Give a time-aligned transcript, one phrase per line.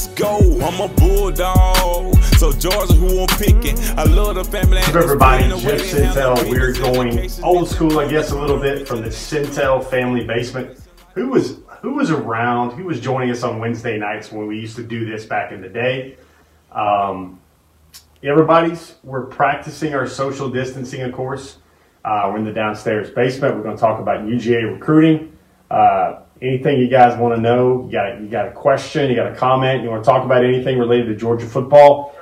[0.00, 0.38] let's go.
[0.62, 2.16] I'm a bulldog.
[2.38, 3.78] So Georgia, who I'm picking.
[3.98, 4.78] I love the family.
[4.78, 5.48] What's up, everybody?
[5.60, 6.48] Jeff Sentell.
[6.48, 10.78] We're going old school, I guess, a little bit from the Sentell family basement.
[11.14, 12.72] Who was who was around?
[12.72, 15.60] Who was joining us on Wednesday nights when we used to do this back in
[15.60, 16.16] the day?
[16.72, 17.40] Um,
[18.22, 21.58] everybody's we're practicing our social distancing, of course.
[22.04, 23.54] Uh, we're in the downstairs basement.
[23.54, 25.36] We're going to talk about UGA recruiting.
[25.70, 27.84] Uh, anything you guys want to know?
[27.86, 29.10] You got you got a question?
[29.10, 29.82] You got a comment?
[29.82, 32.14] You want to talk about anything related to Georgia football?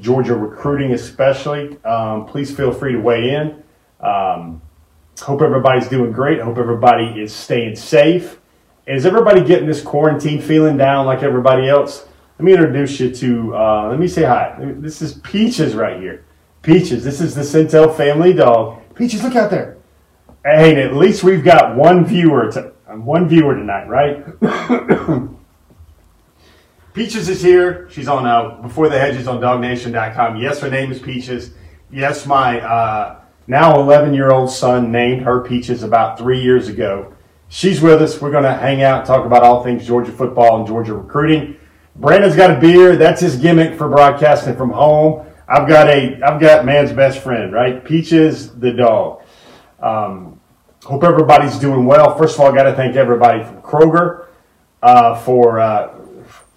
[0.00, 1.82] Georgia recruiting, especially.
[1.84, 3.62] Um, please feel free to weigh in.
[4.00, 4.62] Um,
[5.20, 6.40] hope everybody's doing great.
[6.40, 8.38] I hope everybody is staying safe.
[8.86, 12.06] Is everybody getting this quarantine feeling down like everybody else?
[12.38, 14.56] Let me introduce you to, uh, let me say hi.
[14.60, 16.24] This is Peaches right here.
[16.62, 18.80] Peaches, this is the Sentell family dog.
[18.94, 19.76] Peaches, look out there.
[20.44, 22.72] Hey, at least we've got one viewer to,
[23.04, 24.24] one viewer tonight, right?
[26.94, 27.88] Peaches is here.
[27.90, 30.36] She's on uh, Before the Hedges on DawgNation.com.
[30.36, 31.52] Yes, her name is Peaches.
[31.90, 37.14] Yes, my uh, now 11 year old son named her Peaches about three years ago.
[37.48, 38.20] She's with us.
[38.20, 41.56] We're going to hang out, talk about all things Georgia football and Georgia recruiting.
[41.96, 42.96] Brandon's got a beer.
[42.96, 45.26] That's his gimmick for broadcasting from home.
[45.48, 47.82] I've got a, I've got man's best friend, right?
[47.82, 49.22] Peaches the dog.
[49.80, 50.37] Um,
[50.84, 52.16] hope everybody's doing well.
[52.16, 54.26] First of all, I got to thank everybody from Kroger
[54.82, 55.94] uh, for uh,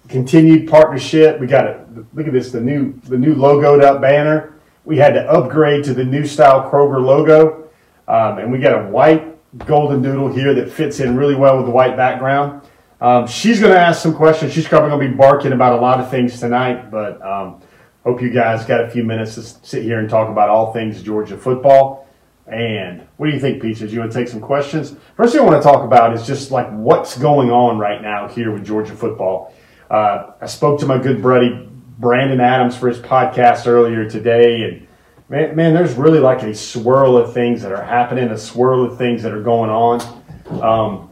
[0.08, 1.40] continued partnership.
[1.40, 1.78] We got it.
[2.14, 4.54] Look at this, the new the new logoed up banner.
[4.84, 7.68] We had to upgrade to the new style Kroger logo,
[8.08, 9.28] um, and we got a white
[9.58, 12.62] golden doodle here that fits in really well with the white background.
[13.00, 14.52] Um, she's going to ask some questions.
[14.52, 17.60] She's probably going to be barking about a lot of things tonight, but um,
[18.04, 21.02] hope you guys got a few minutes to sit here and talk about all things
[21.02, 22.08] Georgia football.
[22.46, 23.92] And what do you think, Peaches?
[23.92, 24.96] You want to take some questions?
[25.16, 28.28] First thing I want to talk about is just like what's going on right now
[28.28, 29.54] here with Georgia football.
[29.90, 34.86] Uh, I spoke to my good buddy Brandon Adams for his podcast earlier today, and
[35.28, 38.98] man, man, there's really like a swirl of things that are happening, a swirl of
[38.98, 40.00] things that are going on.
[40.60, 41.10] Um,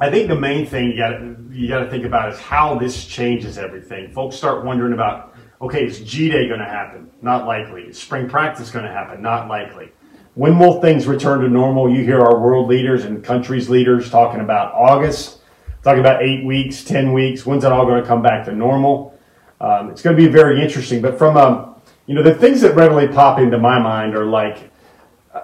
[0.00, 1.20] I think the main thing you got
[1.54, 4.10] you got to think about is how this changes everything.
[4.10, 7.10] Folks start wondering about, okay, is G Day going to happen?
[7.22, 7.82] Not likely.
[7.82, 9.22] Is spring practice going to happen?
[9.22, 9.92] Not likely.
[10.36, 11.90] When will things return to normal?
[11.90, 15.40] You hear our world leaders and countries leaders talking about August
[15.86, 17.46] talking about eight weeks, 10 weeks.
[17.46, 19.16] When's it all going to come back to normal?
[19.60, 21.00] Um, it's going to be very interesting.
[21.00, 21.76] But from, um,
[22.06, 24.72] you know, the things that readily pop into my mind are like,
[25.32, 25.42] uh,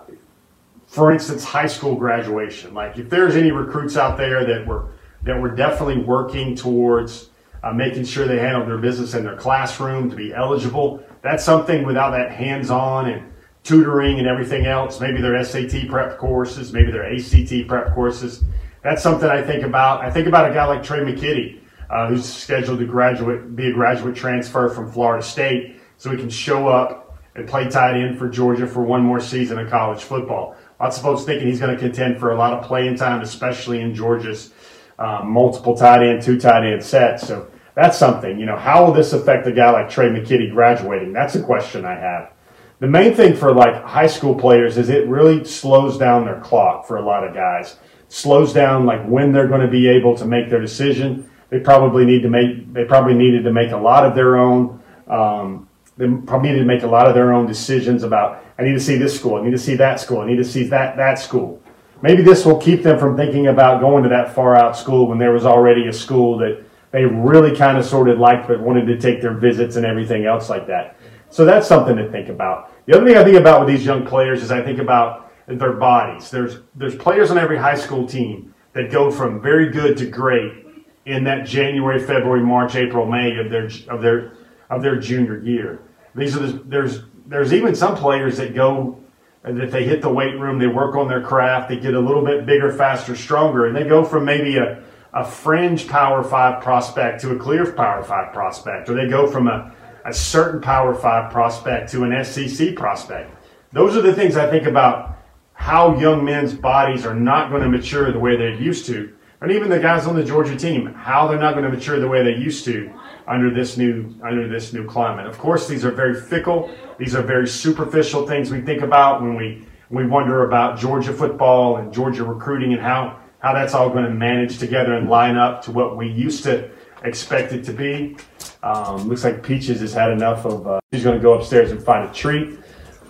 [0.88, 2.74] for instance, high school graduation.
[2.74, 4.88] Like if there's any recruits out there that were,
[5.22, 7.30] that were definitely working towards
[7.62, 11.86] uh, making sure they handled their business in their classroom to be eligible, that's something
[11.86, 13.31] without that hands-on and
[13.64, 18.44] tutoring and everything else, maybe their SAT prep courses, maybe their ACT prep courses,
[18.82, 20.04] that's something I think about.
[20.04, 23.72] I think about a guy like Tre' McKitty, uh, who's scheduled to graduate, be a
[23.72, 28.28] graduate transfer from Florida State, so he can show up and play tight end for
[28.28, 30.56] Georgia for one more season of college football.
[30.80, 33.80] Lots of folks thinking he's going to contend for a lot of playing time, especially
[33.80, 34.52] in Georgia's
[34.98, 37.26] uh, multiple tight end, two tight end sets.
[37.26, 38.38] So that's something.
[38.38, 41.12] You know, how will this affect a guy like Tre' McKitty graduating?
[41.12, 42.32] That's a question I have.
[42.82, 46.84] The main thing for like high school players is it really slows down their clock
[46.86, 47.76] for a lot of guys
[48.12, 51.28] slows down like when they're going to be able to make their decision.
[51.48, 52.72] They probably need to make.
[52.72, 54.82] They probably needed to make a lot of their own.
[55.06, 58.44] Um, they probably needed to make a lot of their own decisions about.
[58.58, 59.36] I need to see this school.
[59.36, 60.20] I need to see that school.
[60.20, 61.62] I need to see that that school.
[62.02, 65.18] Maybe this will keep them from thinking about going to that far out school when
[65.18, 68.86] there was already a school that they really kind of sort of liked but wanted
[68.86, 70.96] to take their visits and everything else like that.
[71.30, 72.71] So that's something to think about.
[72.86, 75.72] The other thing I think about with these young players is I think about their
[75.72, 76.30] bodies.
[76.30, 80.66] There's there's players on every high school team that go from very good to great
[81.04, 84.32] in that January, February, March, April, May of their of their
[84.70, 85.80] of their junior year.
[86.14, 88.98] These are the, there's there's even some players that go
[89.44, 92.24] that they hit the weight room, they work on their craft, they get a little
[92.24, 94.82] bit bigger, faster, stronger, and they go from maybe a
[95.14, 99.46] a fringe Power Five prospect to a clear Power Five prospect, or they go from
[99.46, 99.72] a,
[100.04, 103.30] a certain Power Five prospect to an SEC prospect.
[103.72, 105.18] Those are the things I think about
[105.54, 109.50] how young men's bodies are not going to mature the way they used to, and
[109.50, 112.22] even the guys on the Georgia team, how they're not going to mature the way
[112.22, 112.92] they used to
[113.26, 115.26] under this new under this new climate.
[115.26, 116.70] Of course, these are very fickle.
[116.98, 121.76] These are very superficial things we think about when we we wonder about Georgia football
[121.76, 125.62] and Georgia recruiting and how how that's all going to manage together and line up
[125.62, 126.70] to what we used to
[127.04, 128.16] expect it to be.
[128.62, 130.66] Um, looks like Peaches has had enough of.
[130.66, 132.58] Uh, she's going to go upstairs and find a treat.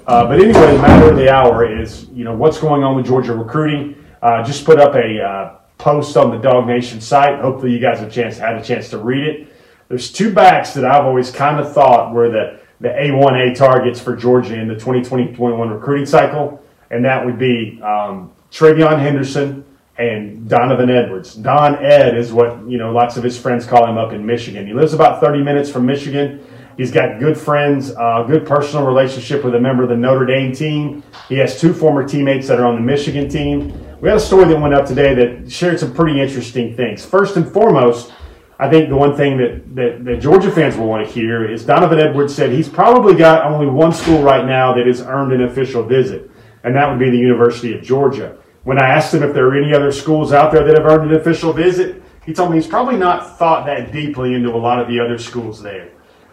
[0.06, 3.06] Uh, but anyway, the matter of the hour is, you know, what's going on with
[3.06, 4.02] Georgia recruiting.
[4.20, 7.40] Uh, just put up a uh, post on the DawgNation site.
[7.40, 9.48] Hopefully, you guys have chance had a chance to read it.
[9.88, 14.16] there's two backs that I've always kind of thought were the, the A1A targets for
[14.16, 19.64] Georgia in the 2020-21 recruiting cycle, and that would be um, Henderson
[19.98, 21.34] and Donovan Edwards.
[21.34, 24.66] Don Ed is what you know lots of his friends call him up in Michigan.
[24.66, 26.44] He lives about 30 minutes from Michigan.
[26.76, 30.24] He's got good friends, a uh, good personal relationship with a member of the Notre
[30.24, 31.02] Dame team.
[31.28, 33.78] He has two former teammates that are on the Michigan team.
[34.00, 37.04] We had a story that went up today that shared some pretty interesting things.
[37.04, 38.12] First and foremost,
[38.58, 41.64] I think the one thing that, that, that, Georgia fans will want to hear is
[41.64, 45.42] Donovan Edwards said he's probably got only one school right now that has earned an
[45.42, 46.30] official visit,
[46.64, 48.38] and that would be the University of Georgia.
[48.64, 51.10] When I asked him if there are any other schools out there that have earned
[51.10, 54.80] an official visit, he told me he's probably not thought that deeply into a lot
[54.80, 55.90] of the other schools there.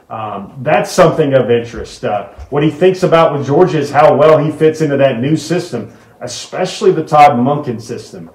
[0.09, 2.03] Um, that's something of interest.
[2.03, 5.35] Uh, what he thinks about with Georgia is how well he fits into that new
[5.35, 5.91] system,
[6.21, 8.29] especially the Todd Monken system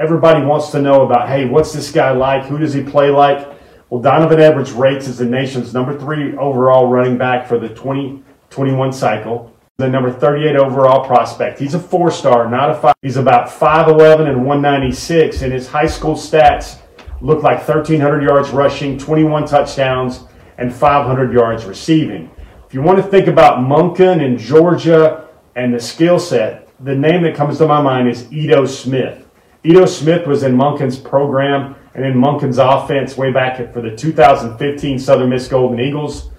[0.00, 2.44] everybody wants to know about, hey, what's this guy like?
[2.44, 3.46] Who does he play like?
[3.90, 8.92] Well, Donovan Edwards rates as the nation's number three overall running back for the 2021
[8.92, 9.54] cycle.
[9.80, 11.58] The number 38 overall prospect.
[11.58, 12.94] He's a four star, not a five.
[13.00, 16.80] He's about 5'11 and 196, and his high school stats
[17.22, 20.24] look like 1,300 yards rushing, 21 touchdowns,
[20.58, 22.30] and 500 yards receiving.
[22.66, 27.22] If you want to think about Monken and Georgia and the skill set, the name
[27.22, 29.26] that comes to my mind is Ito Smith.
[29.64, 34.98] Ito Smith was in Monken's program and in Monken's offense way back for the 2015
[34.98, 36.29] Southern Miss Golden Eagles.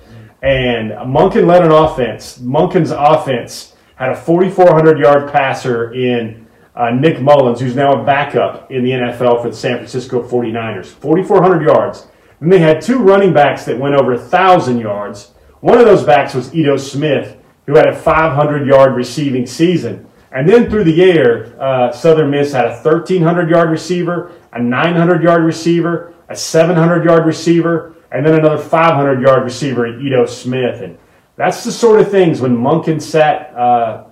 [0.41, 2.39] And Monken led an offense.
[2.39, 8.71] Monken's offense had a 4,400 yard passer in uh, Nick Mullens, who's now a backup
[8.71, 10.87] in the NFL for the San Francisco 49ers.
[10.87, 12.07] 4,400 yards.
[12.39, 15.31] And they had two running backs that went over 1,000 yards.
[15.59, 20.07] One of those backs was Ito Smith, who had a 500 yard receiving season.
[20.31, 25.21] And then through the air, uh, Southern Miss had a 1,300 yard receiver, a 900
[25.21, 30.81] yard receiver, a 700 yard receiver, and then another 500 yard receiver at Ito Smith.
[30.81, 30.97] And
[31.35, 34.05] that's the sort of things when Monken sat uh,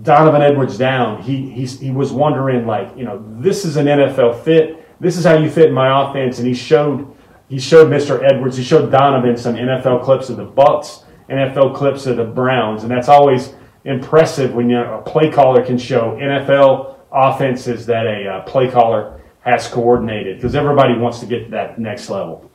[0.00, 4.42] Donovan Edwards down, he, he, he was wondering, like, you know, this is an NFL
[4.42, 5.00] fit.
[5.00, 6.38] This is how you fit in my offense.
[6.38, 7.14] And he showed,
[7.48, 8.22] he showed Mr.
[8.24, 12.82] Edwards, he showed Donovan some NFL clips of the Bucks, NFL clips of the Browns.
[12.82, 18.06] And that's always impressive when you know, a play caller can show NFL offenses that
[18.06, 22.50] a uh, play caller has coordinated because everybody wants to get to that next level.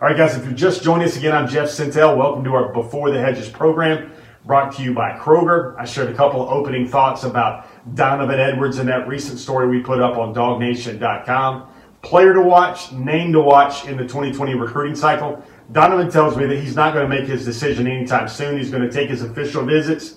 [0.00, 2.16] All right, guys, if you're just joining us again, I'm Jeff Sentell.
[2.16, 4.10] Welcome to our Before the Hedges program
[4.46, 5.78] brought to you by Kroger.
[5.78, 9.82] I shared a couple of opening thoughts about Donovan Edwards in that recent story we
[9.82, 11.68] put up on dawgnation.com.
[12.00, 15.44] Player to watch, name to watch in the 2020 recruiting cycle.
[15.72, 18.56] Donovan tells me that he's not going to make his decision anytime soon.
[18.56, 20.14] He's going to take his official visits,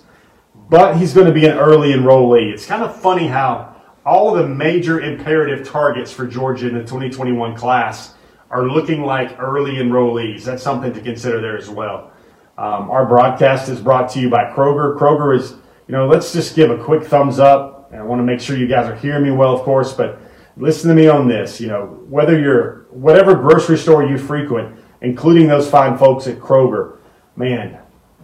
[0.70, 2.54] but he's going to be an early enrollee.
[2.54, 3.76] It's kind of funny how
[4.06, 8.14] all of the major imperative targets for Georgia in the 2021 class
[8.50, 10.44] are looking like early enrollees.
[10.44, 12.12] That's something to consider there as well.
[12.56, 14.96] Um, our broadcast is brought to you by Kroger.
[14.96, 15.52] Kroger is,
[15.88, 17.90] you know, let's just give a quick thumbs up.
[17.90, 20.20] And I want to make sure you guys are hearing me well, of course, but
[20.56, 21.60] listen to me on this.
[21.60, 26.98] You know, whether you're, whatever grocery store you frequent, including those fine folks at Kroger.
[27.36, 27.78] Man,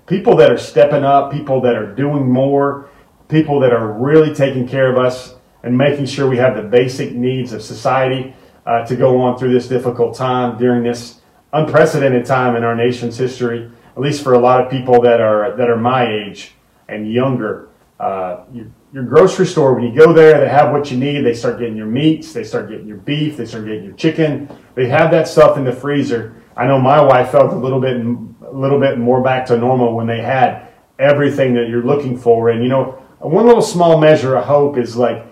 [0.07, 2.89] people that are stepping up, people that are doing more,
[3.29, 7.12] people that are really taking care of us and making sure we have the basic
[7.12, 8.35] needs of society
[8.71, 11.21] uh, to go on through this difficult time during this
[11.53, 13.71] unprecedented time in our nation's history.
[13.97, 16.53] At least for a lot of people that are that are my age
[16.89, 20.97] and younger, uh, your, your grocery store when you go there, they have what you
[20.97, 21.23] need.
[21.23, 24.49] They start getting your meats, they start getting your beef, they start getting your chicken.
[24.75, 27.97] They have that stuff in the freezer I know my wife felt a little bit,
[27.97, 32.50] a little bit more back to normal when they had everything that you're looking for.
[32.50, 35.25] And you know, one little small measure of hope is like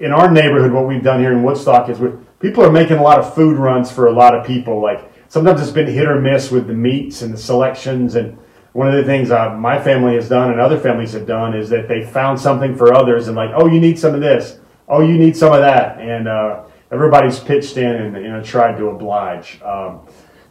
[0.00, 0.72] in our neighborhood.
[0.72, 3.56] What we've done here in Woodstock is we people are making a lot of food
[3.56, 4.82] runs for a lot of people.
[4.82, 8.16] Like sometimes it's been hit or miss with the meats and the selections.
[8.16, 8.36] And
[8.72, 11.68] one of the things uh, my family has done and other families have done is
[11.68, 14.58] that they found something for others and like, oh, you need some of this.
[14.88, 16.00] Oh, you need some of that.
[16.00, 19.60] And uh, everybody's pitched in and tried to oblige.
[19.62, 20.00] Um,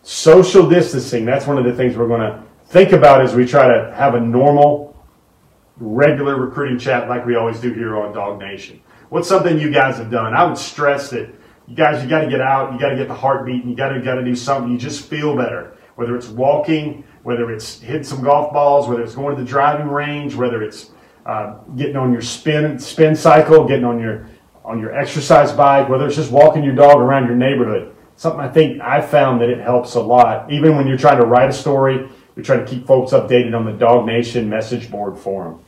[0.03, 1.25] social distancing.
[1.25, 4.13] That's one of the things we're going to think about as we try to have
[4.13, 4.95] a normal,
[5.77, 8.79] regular recruiting chat like we always do here on DawgNation.
[9.09, 10.35] What's something you guys have done?
[10.35, 11.33] I would stress that
[11.67, 13.75] you guys, you got to get out, you got to get the heart beating, you
[13.75, 14.71] got to got to do something.
[14.71, 19.15] You just feel better, whether it's walking, whether it's hitting some golf balls, whether it's
[19.15, 20.91] going to the driving range, whether it's
[21.25, 24.27] uh, getting on your spin spin cycle, getting on your
[24.63, 27.95] on your exercise bike, whether it's just walking your dog around your neighborhood.
[28.15, 30.51] Something I think I've found that it helps a lot.
[30.51, 33.65] Even when you're trying to write a story, you're trying to keep folks updated on
[33.65, 35.63] the DawgNation message board forum.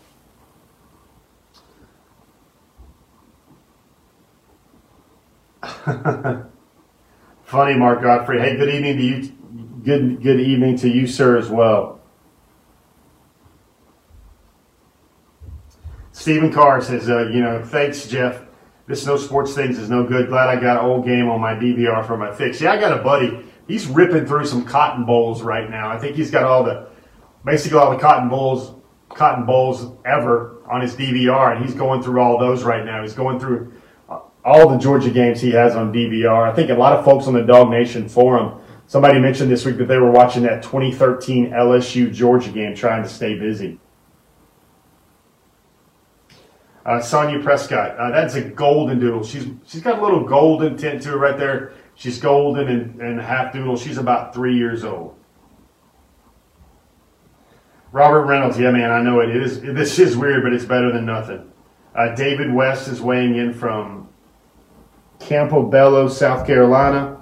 [7.43, 8.39] Funny, Mark Godfrey.
[8.39, 9.31] Hey, good evening to you.
[9.83, 11.99] Good good evening to you, sir, as well.
[16.11, 18.43] Stephen Carr says, uh, you know, thanks, Jeff.
[18.85, 20.27] This no sports things is no good.
[20.27, 22.61] Glad I got old game on my DVR for my fix.
[22.61, 23.43] Yeah, I got a buddy.
[23.67, 25.89] He's ripping through some cotton bowls right now.
[25.89, 26.89] I think he's got all the,
[27.43, 28.75] basically all the cotton bowls,
[29.09, 33.01] cotton bowls ever on his DVR, and he's going through all those right now.
[33.01, 33.73] He's going through
[34.43, 36.49] all the Georgia games he has on DVR.
[36.49, 39.87] I think a lot of folks on the DawgNation forum, somebody mentioned this week that
[39.87, 43.79] they were watching that 2013 LSU Georgia game, trying to stay busy.
[46.83, 49.23] Uh, Sonia Prescott, uh, that's a golden doodle.
[49.23, 51.73] She's she's got a little golden tint to her right there.
[51.93, 53.77] She's golden and, and half doodle.
[53.77, 55.15] She's about three years old.
[57.91, 59.29] Robert Reynolds, yeah, man, I know it.
[59.29, 59.61] It is.
[59.61, 61.51] This is weird, but it's better than nothing.
[61.93, 64.09] Uh, David West is weighing in from
[65.21, 67.21] Campobello, South Carolina.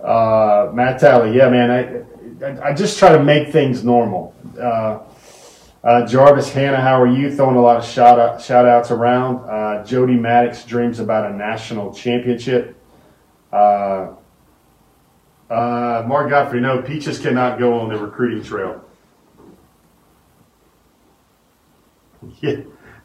[0.00, 4.34] Uh, Matt Talley, yeah, man, I, I, I just try to make things normal.
[4.60, 5.00] Uh,
[5.82, 7.34] uh, Jarvis Hannah, how are you?
[7.34, 9.48] Throwing a lot of shout, out, shout outs around.
[9.48, 12.76] Uh, Jody Maddox dreams about a national championship.
[13.52, 14.14] Uh,
[15.48, 18.82] uh, Mark Godfrey, no, Peaches cannot go on the recruiting trail.
[22.40, 22.56] Yeah.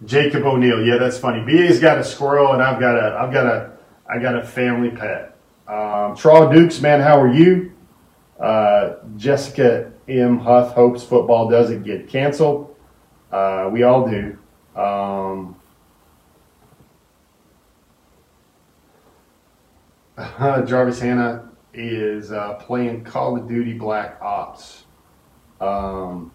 [0.04, 1.46] Jacob O'Neill, yeah, that's funny.
[1.46, 3.71] BA's got a squirrel, and I've got a, I've got a,
[4.12, 5.38] I got a family pet.
[5.70, 7.72] Um, Traw Dukes, man, how are you?
[8.38, 10.38] Uh, Jessica M.
[10.38, 12.76] Huth hopes football doesn't get canceled.
[13.32, 14.38] Uh, we all do.
[14.76, 15.56] Um,
[20.68, 24.84] Jarvis Hannah is uh, playing Call of Duty Black Ops.
[25.62, 26.34] Um,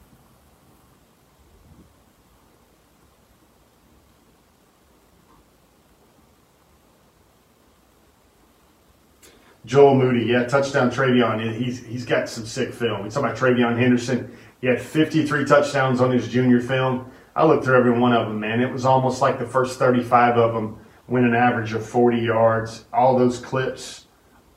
[9.66, 11.54] Joel Moody, yeah, touchdown TreVeyon.
[11.54, 13.02] He's he's got some sick film.
[13.02, 14.34] We talk about TreVeyon Henderson.
[14.60, 17.10] He had 53 touchdowns on his junior film.
[17.34, 18.60] I looked through every one of them, man.
[18.60, 22.84] It was almost like the first 35 of them went an average of 40 yards.
[22.92, 24.06] All those clips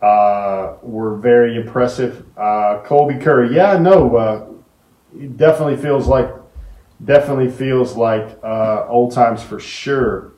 [0.02, 2.26] uh, were very impressive.
[2.38, 4.48] Uh, Colby Curry, yeah, no, uh,
[5.18, 6.30] it definitely feels like
[7.04, 10.34] definitely feels like uh, old times for sure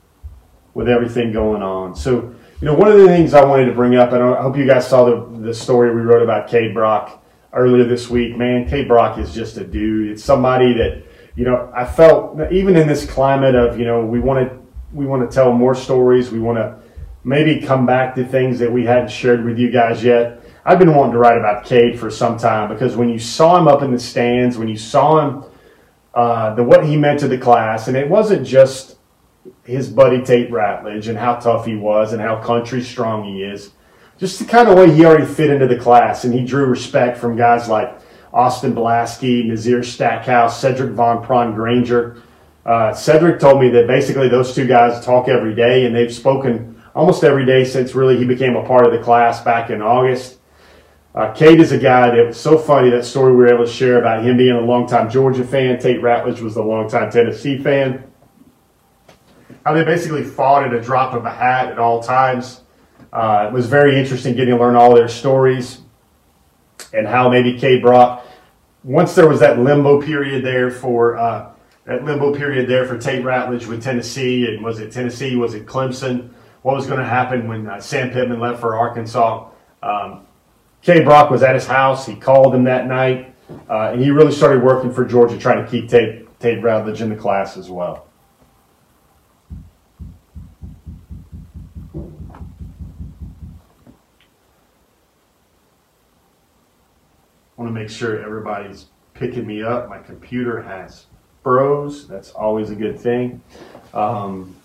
[0.73, 1.95] with everything going on.
[1.95, 4.55] So, you know, one of the things I wanted to bring up, and I hope
[4.55, 8.37] you guys saw the, the story we wrote about Cade Brock earlier this week.
[8.37, 10.11] Man, Cade Brock is just a dude.
[10.11, 11.03] It's somebody that
[11.35, 14.59] you know I felt even in this climate of you know we want to
[14.93, 16.29] we want to tell more stories.
[16.29, 16.77] We want to
[17.23, 20.43] maybe come back to things that we hadn't shared with you guys yet.
[20.63, 23.67] I've been wanting to write about Cade for some time because when you saw him
[23.67, 25.43] up in the stands, when you saw him,
[26.13, 28.97] uh, the what he meant to the class, and it wasn't just
[29.63, 33.71] his buddy Tate Ratledge and how tough he was and how country strong he is
[34.21, 37.17] just the kind of way he already fit into the class, and he drew respect
[37.17, 37.99] from guys like
[38.31, 42.21] Austin Blaske, Nazir Stackhouse, Sedrick Van Pran-Granger.
[42.63, 46.79] Uh, Sedrick told me that basically those two guys talk every day, and they've spoken
[46.93, 50.37] almost every day since really he became a part of the class back in August.
[51.15, 53.71] Uh, Cade is a guy that was so funny, that story we were able to
[53.71, 55.79] share about him being a longtime Georgia fan.
[55.79, 58.03] Tate Ratledge was a longtime Tennessee fan.
[59.65, 62.61] How they basically fought at a drop of a hat at all times.
[63.13, 65.81] Uh, it was very interesting getting to learn all their stories
[66.93, 68.25] and how maybe Cade Brock,
[68.83, 71.51] once there was that limbo period there for uh,
[71.85, 75.35] that limbo period there for Tate Ratledge with Tennessee, and was it Tennessee?
[75.35, 76.31] Was it Clemson?
[76.61, 79.49] What was going to happen when uh, Sam Pittman left for Arkansas?
[79.81, 80.25] Um,
[80.81, 82.05] Cade Brock was at his house.
[82.05, 83.33] He called him that night,
[83.69, 87.09] uh, and he really started working for Georgia, trying to keep Tate, Tate Ratledge in
[87.09, 88.07] the class as well.
[97.61, 99.87] Want to make sure everybody's picking me up.
[99.87, 101.05] My computer has
[101.43, 102.07] froze.
[102.07, 103.39] That's always a good thing.
[103.93, 104.55] Um,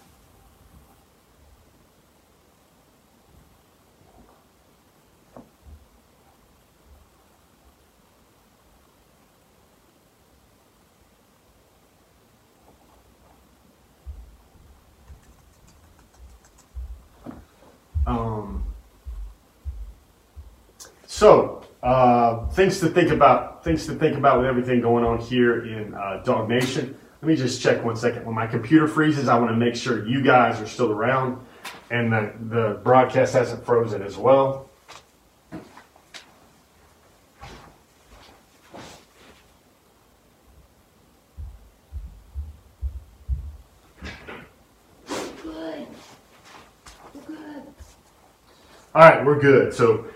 [18.07, 18.65] um,
[21.07, 23.63] so uh, things to think about.
[23.63, 26.95] Things to think about with everything going on here in uh, DawgNation.
[27.23, 28.27] Let me just check one second.
[28.27, 31.39] When my computer freezes, I want to make sure you guys are still around
[31.91, 34.69] and the, the broadcast hasn't frozen as well.
[45.43, 45.87] Good.
[47.27, 47.63] Good.
[48.95, 49.73] All right, we're good.
[49.73, 50.07] So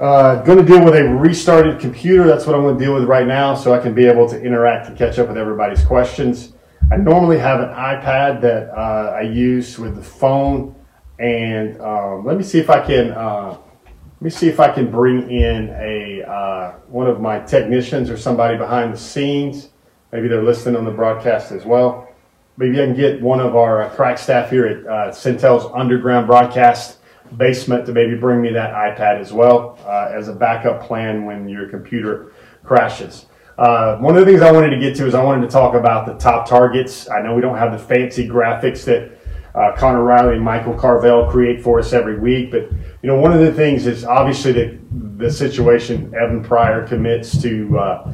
[0.00, 2.26] Uh, going to deal with a restarted computer.
[2.26, 4.40] That's what I'm going to deal with right now, so I can be able to
[4.40, 6.54] interact and catch up with everybody's questions.
[6.90, 10.74] I normally have an iPad that uh, I use with the phone,
[11.18, 13.10] and um, let me see if I can.
[13.10, 18.08] Uh, let me see if I can bring in a uh, one of my technicians
[18.08, 19.68] or somebody behind the scenes.
[20.12, 22.08] Maybe they're listening on the broadcast as well.
[22.56, 26.26] Maybe I can get one of our uh, crack staff here at uh, Sentell's underground
[26.26, 26.99] broadcast
[27.36, 31.48] basement to maybe bring me that iPad as well uh, as a backup plan when
[31.48, 32.32] your computer
[32.64, 33.26] crashes.
[33.58, 35.74] Uh, one of the things I wanted to get to is I wanted to talk
[35.74, 37.10] about the top targets.
[37.10, 39.18] I know we don't have the fancy graphics that
[39.54, 42.70] uh, Connor Riley and Michael Carvell create for us every week, but
[43.02, 44.78] you know one of the things is obviously the
[45.16, 46.12] the situation.
[46.14, 48.12] Evan Pryor commits to uh,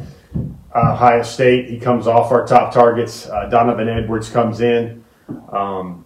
[0.75, 1.71] Ohio State.
[1.71, 3.29] He comes off our top targets.
[3.29, 5.05] Uh, Donovan Edwards comes in.
[5.53, 6.05] Um,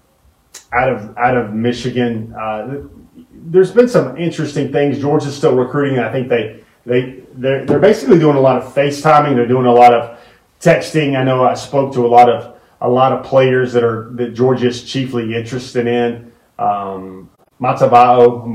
[0.72, 2.82] out of out of Michigan, uh,
[3.46, 4.98] there's been some interesting things.
[4.98, 5.98] Georgia's still recruiting.
[5.98, 9.34] I think they they they're, they're basically doing a lot of FaceTiming.
[9.34, 10.18] They're doing a lot of
[10.60, 11.18] texting.
[11.18, 14.34] I know I spoke to a lot of a lot of players that are that
[14.34, 16.32] Georgia's chiefly interested in.
[16.58, 17.30] Um,
[17.60, 18.46] Matavao,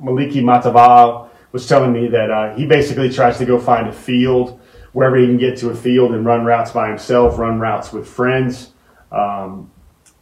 [0.00, 4.60] Moliki Matavao was telling me that uh, he basically tries to go find a field
[4.92, 8.06] wherever he can get to a field and run routes by himself, run routes with
[8.06, 8.72] friends.
[9.10, 9.70] Um,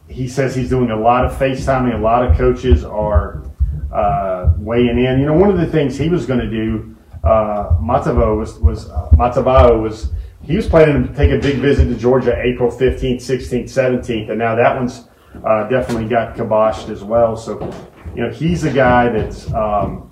[0.07, 1.95] he says he's doing a lot of FaceTiming.
[1.95, 3.43] A lot of coaches are
[3.91, 5.19] uh, weighing in.
[5.19, 8.89] You know, one of the things he was going to do, uh, Matavao was was
[8.89, 10.11] uh, Matavao was
[10.43, 14.39] he was planning to take a big visit to Georgia April 15th, 16th, 17th, and
[14.39, 15.07] now that one's
[15.43, 17.35] uh, definitely got kiboshed as well.
[17.35, 17.59] So,
[18.15, 20.09] you know, he's a guy that's um,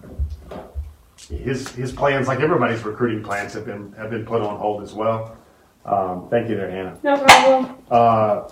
[1.30, 4.94] his his plans, like everybody's recruiting plans, have been have been put on hold as
[4.94, 5.38] well.
[5.86, 6.98] Um, thank you there, Hannah.
[7.04, 7.78] No problem.
[7.90, 8.50] Uh,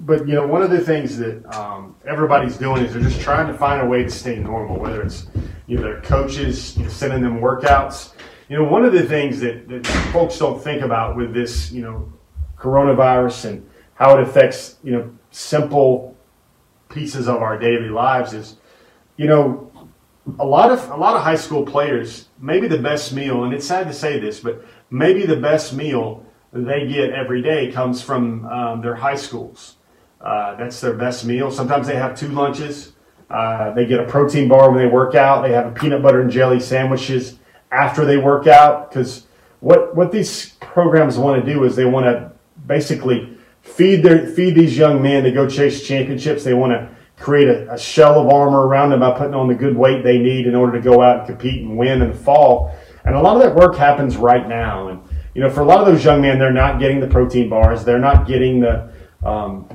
[0.00, 3.46] but you know, one of the things that um, everybody's doing is they're just trying
[3.48, 4.78] to find a way to stay normal.
[4.78, 5.26] Whether it's
[5.66, 8.12] you know their coaches you know, sending them workouts.
[8.48, 11.82] You know, one of the things that, that folks don't think about with this, you
[11.82, 12.12] know,
[12.58, 16.16] coronavirus and how it affects you know simple
[16.88, 18.56] pieces of our daily lives is,
[19.16, 19.70] you know,
[20.38, 23.66] a lot of a lot of high school players maybe the best meal, and it's
[23.66, 28.44] sad to say this, but maybe the best meal they get every day comes from
[28.46, 29.76] um, their high schools.
[30.20, 31.50] Uh, that's their best meal.
[31.50, 32.92] Sometimes they have two lunches.
[33.30, 35.42] Uh, they get a protein bar when they work out.
[35.42, 37.38] They have a peanut butter and jelly sandwiches
[37.70, 38.90] after they work out.
[38.90, 39.26] Because
[39.60, 42.32] what what these programs want to do is they want to
[42.66, 46.44] basically feed their feed these young men to go chase championships.
[46.44, 49.54] They want to create a, a, shell of armor around them by putting on the
[49.54, 52.16] good weight they need in order to go out and compete and win in the
[52.16, 52.74] fall.
[53.04, 54.88] And a lot of that work happens right now.
[54.88, 55.02] And
[55.34, 57.84] you know, for a lot of those young men, they're not getting the protein bars.
[57.84, 59.68] They're not getting the um,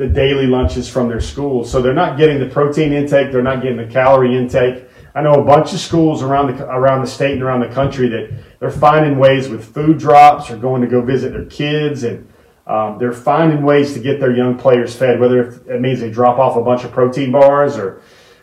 [0.00, 1.70] the daily lunches from their schools.
[1.70, 4.88] So they're not getting the protein intake, they're not getting the calorie intake.
[5.14, 8.08] I know a bunch of schools around the around the state and around the country
[8.08, 12.26] that they're finding ways with food drops or going to go visit their kids and
[12.66, 16.38] um, they're finding ways to get their young players fed, whether it means they drop
[16.38, 18.00] off a bunch of protein bars or,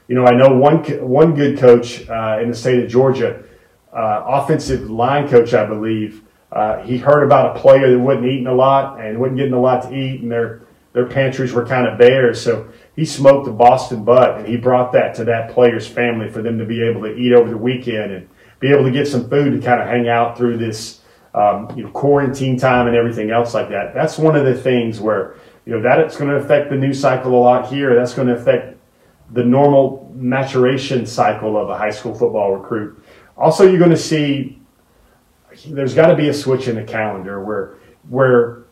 [0.08, 3.44] you know, I know one one good coach uh, in the state of Georgia,
[3.92, 8.46] uh, offensive line coach, I believe, uh, he heard about a player that wasn't eating
[8.46, 10.67] a lot and wasn't getting a lot to eat, and they're
[10.98, 12.34] their pantries were kind of bare.
[12.34, 16.42] So he smoked a Boston butt and he brought that to that player's family for
[16.42, 18.28] them to be able to eat over the weekend and
[18.60, 21.02] be able to get some food to kind of hang out through this
[21.36, 23.94] um, you know quarantine time and everything else like that.
[23.94, 25.36] That's one of the things where
[25.68, 27.94] you know that it's going to affect the news cycle a lot here.
[27.94, 28.76] That's going to affect
[29.34, 33.00] the normal maturation cycle of a high school football recruit.
[33.38, 34.60] Also, you're going to see
[35.68, 37.76] there's got to be a switch in the calendar where
[38.10, 38.64] where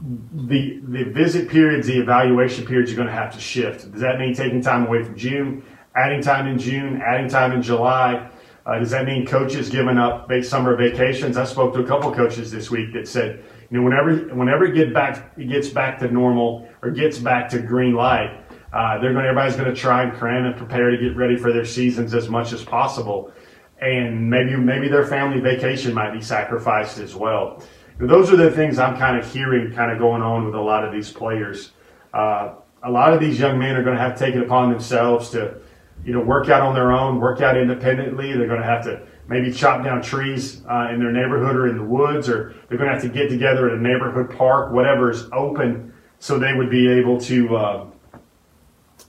[0.00, 3.90] the the visit periods, the evaluation periods, you're going to have to shift.
[3.90, 5.64] Does that mean taking time away from June,
[5.96, 8.30] adding time in June, adding time in July?
[8.64, 11.36] Uh, does that mean coaches giving up big summer vacations?
[11.36, 14.74] I spoke to a couple coaches this week that said, you know, whenever whenever it
[14.74, 18.40] get back it gets back to normal or gets back to green light,
[18.72, 19.24] uh, they're going.
[19.24, 22.28] Everybody's going to try and cram and prepare to get ready for their seasons as
[22.28, 23.32] much as possible,
[23.80, 27.64] and maybe maybe their family vacation might be sacrificed as well
[28.06, 30.84] those are the things I'm kind of hearing kind of going on with a lot
[30.84, 31.72] of these players.
[32.14, 34.70] Uh, a lot of these young men are going to have to take it upon
[34.70, 35.56] themselves to,
[36.04, 38.32] you know, work out on their own, work out independently.
[38.32, 41.76] They're going to have to maybe chop down trees uh, in their neighborhood or in
[41.76, 45.10] the woods, or they're going to have to get together at a neighborhood park, whatever
[45.10, 47.86] is open, so they would be able to, uh,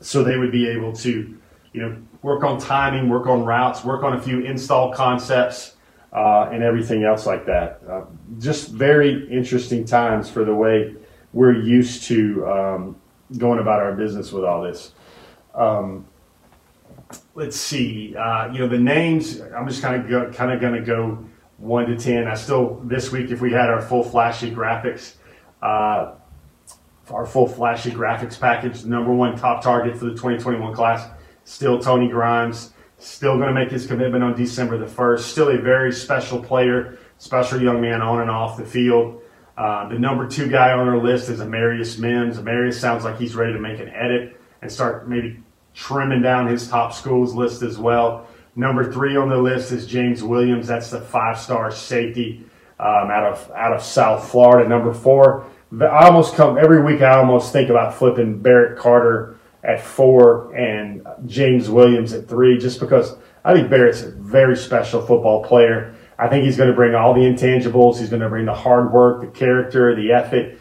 [0.02, 1.38] so they would be able to,
[1.74, 5.76] you know, work on timing, work on routes, work on a few install concepts
[6.14, 7.82] uh, and everything else like that.
[7.90, 8.02] Uh,
[8.40, 10.96] just very interesting times for the way
[11.34, 12.96] we're used to um,
[13.38, 14.94] going about our business with all this.
[15.54, 16.06] Um,
[17.36, 18.16] let's see.
[18.16, 19.42] Uh, you know, the names.
[19.42, 21.24] I'm just kind of kind of going to go
[21.58, 22.28] one to ten.
[22.28, 25.16] I still this week, if we had our full flashy graphics,
[25.62, 26.14] uh,
[27.12, 31.08] our full flashy graphics package, number one top target for the 2021 class,
[31.44, 32.74] still Tony Grimes.
[33.00, 35.20] Still going to make his commitment on December the 1st.
[35.20, 39.22] Still a very special player, special young man on and off the field.
[39.58, 42.38] Uh, the number two guy on our list is Amarius Mims.
[42.38, 45.42] Amarius sounds like he's ready to make an edit and start maybe
[45.74, 48.28] trimming down his top schools list as well.
[48.56, 50.68] Number three on the list is James Williams.
[50.68, 52.44] That's the five-star safety
[52.80, 54.68] um, out of out of South Florida.
[54.68, 55.46] Number four,
[55.82, 57.02] I almost come every week.
[57.02, 62.80] I almost think about flipping Barrett Carter at four and James Williams at three, just
[62.80, 65.96] because I think Barrett's a very special football player.
[66.18, 68.00] I think he's going to bring all the intangibles.
[68.00, 70.60] He's going to bring the hard work, the character, the ethic.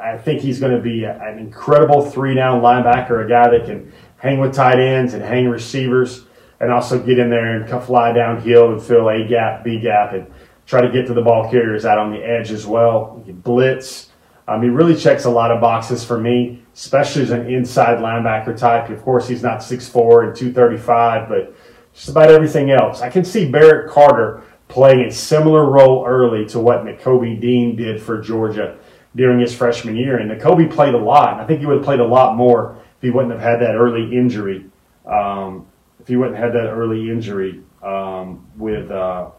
[0.00, 3.92] I think he's going to be an incredible three down linebacker, a guy that can
[4.18, 6.24] hang with tight ends and hang receivers,
[6.60, 10.26] and also get in there and fly downhill and fill A gap, B gap, and
[10.66, 13.22] try to get to the ball carriers out on the edge as well.
[13.24, 14.10] He Blitz.
[14.48, 18.56] Um, he really checks a lot of boxes for me, especially as an inside linebacker
[18.56, 18.90] type.
[18.90, 21.56] Of course, he's not 6'4 and 235, but
[21.94, 23.00] just about everything else.
[23.00, 28.02] I can see Barrett Carter playing a similar role early to what Nakobe Dean did
[28.02, 28.76] for Georgia
[29.14, 30.18] during his freshman year.
[30.18, 31.40] And Nakobe played a lot.
[31.40, 33.74] I think he would have played a lot more if he wouldn't have had that
[33.74, 34.66] early injury.
[35.06, 35.66] Um,
[35.98, 39.30] if he wouldn't have had that early injury um, with uh,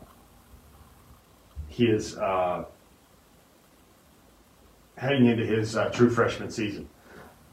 [1.68, 2.66] his uh,
[4.98, 6.90] heading into his uh, true freshman season.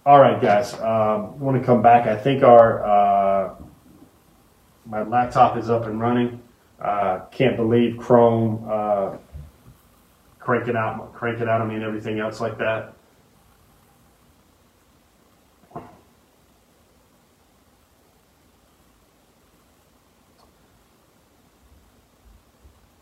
[0.06, 2.06] All right, guys, um, want to come back.
[2.06, 3.54] I think our uh,
[4.84, 6.42] my laptop is up and running.
[6.78, 9.16] Uh, can't believe Chrome uh,
[10.38, 12.94] cranking out, cranking out on me, and everything else like that.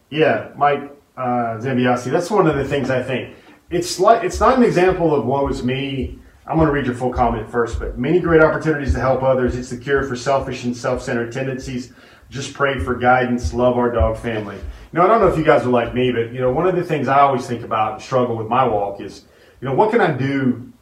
[0.09, 2.12] Yeah, Mike uh, Zambiasi.
[2.12, 3.35] That's one of the things I think.
[3.71, 6.21] It's like it's not an example of what was me.
[6.46, 9.57] I'm going to read your full comment first, but many great opportunities to help others.
[9.57, 11.92] It's the cure for selfish and self-centered tendencies.
[12.31, 13.55] Just pray for guidance.
[13.55, 14.57] Love our dog family.
[14.57, 14.62] You
[14.98, 16.74] know, I don't know if you guys are like me, but you know, one of
[16.74, 19.24] the things I always think about and struggle with my walk is,
[19.61, 20.72] you know, what can I do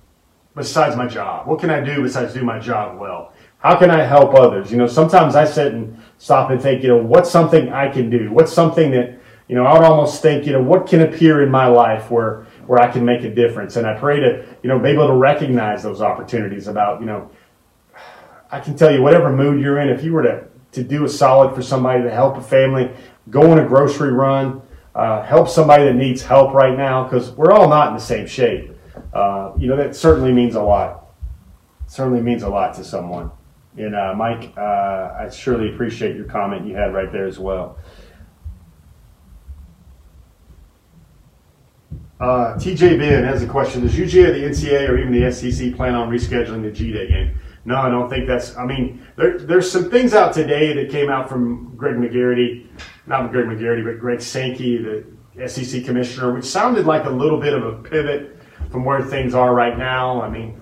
[0.54, 1.46] besides my job?
[1.46, 3.34] What can I do besides do my job well?
[3.58, 4.70] How can I help others?
[4.70, 8.08] You know, sometimes I sit and stop and think, you know, what's something I can
[8.08, 8.32] do?
[8.32, 9.20] What's something that
[9.50, 12.46] you know, I would almost think, you know, what can appear in my life where
[12.70, 13.74] where I can make a difference?
[13.74, 17.28] And I pray to, you know, be able to recognize those opportunities about, you know,
[18.48, 21.08] I can tell you whatever mood you're in, if you were to, to do a
[21.08, 22.88] solid for somebody to help a family,
[23.28, 24.62] go on a grocery run,
[24.94, 28.28] uh, help somebody that needs help right now, because we're all not in the same
[28.28, 28.70] shape.
[29.12, 31.06] Uh, you know, that certainly means a lot.
[31.88, 33.32] Certainly means a lot to someone.
[33.78, 37.80] And uh, Mike, uh, I surely appreciate your comment you had right there as well.
[42.20, 43.80] Uh, TJ Ben has a question.
[43.80, 47.38] Does UGA, the NCAA, or even the SEC plan on rescheduling the G Day game?
[47.64, 48.56] No, I don't think that's.
[48.58, 52.66] I mean, there, there's some things out today that came out from Greg McGarity,
[53.06, 57.54] not Greg McGarity, but Greg Sankey, the SEC commissioner, which sounded like a little bit
[57.54, 58.38] of a pivot
[58.70, 60.20] from where things are right now.
[60.20, 60.60] I mean,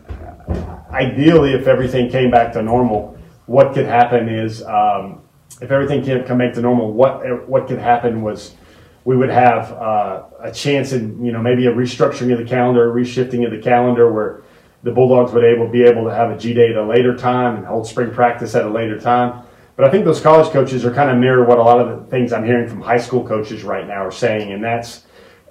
[0.90, 5.22] ideally, if everything came back to normal, what could happen is um,
[5.60, 8.54] if everything can come back to normal, what what could happen was
[9.04, 12.90] we would have uh, a chance in you know maybe a restructuring of the calendar,
[12.90, 14.42] a reshifting of the calendar where
[14.82, 17.56] the Bulldogs would able be able to have a G day at a later time
[17.56, 19.44] and hold spring practice at a later time.
[19.76, 22.10] But I think those college coaches are kind of mirror what a lot of the
[22.10, 25.04] things I'm hearing from high school coaches right now are saying, and that's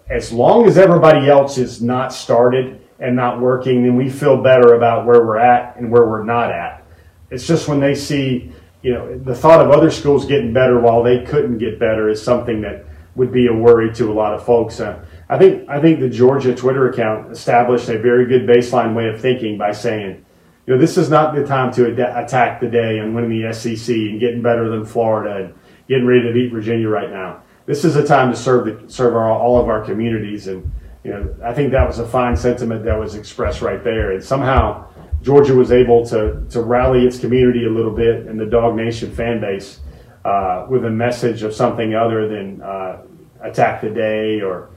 [0.10, 4.75] as long as everybody else is not started and not working, then we feel better
[4.75, 6.83] about where we're at and where we're not at.
[7.29, 11.03] It's just when they see, you know, the thought of other schools getting better while
[11.03, 12.86] they couldn't get better is something that
[13.17, 14.80] would be a worry to a lot of folks.
[14.80, 19.10] Uh, I think I think the Georgia Twitter account established a very good baseline way
[19.10, 20.23] of thinking by saying,
[20.65, 23.51] you know, this is not the time to ad- attack the day and winning the
[23.53, 25.53] SEC and getting better than Florida and
[25.89, 27.41] getting ready to beat Virginia right now.
[27.65, 30.71] This is a time to serve the, serve our, all of our communities, and
[31.03, 34.12] you know, I think that was a fine sentiment that was expressed right there.
[34.12, 34.88] And somehow
[35.23, 39.41] Georgia was able to to rally its community a little bit and the DawgNation fan
[39.41, 39.80] base
[40.25, 43.01] uh, with a message of something other than uh,
[43.41, 44.69] attack the day or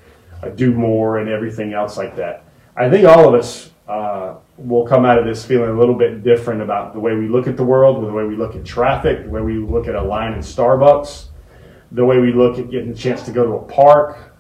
[0.43, 2.45] uh, do more and everything else like that.
[2.77, 6.23] I think all of us uh, will come out of this feeling a little bit
[6.23, 9.25] different about the way we look at the world, the way we look at traffic,
[9.25, 11.27] the way we look at a line in Starbucks,
[11.93, 14.35] the way we look at getting a chance to go to a park,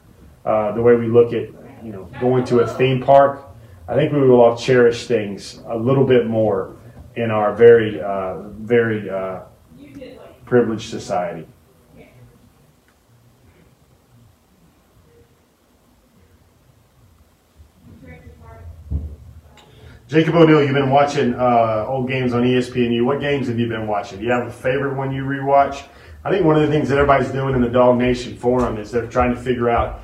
[0.44, 1.48] uh, the way we look at
[1.84, 3.46] you know going to a theme park.
[3.88, 6.76] I think we will all cherish things a little bit more
[7.16, 9.40] in our very, uh, very uh,
[10.50, 11.46] privileged society.
[20.08, 23.04] Jacob O'Neill, you've been watching uh, old games on ESPNU.
[23.04, 24.18] What games have you been watching?
[24.18, 25.84] Do you have a favorite one you rewatch?
[26.24, 29.06] I think one of the things that everybody's doing in the DawgNation forum is they're
[29.06, 30.00] trying to figure out,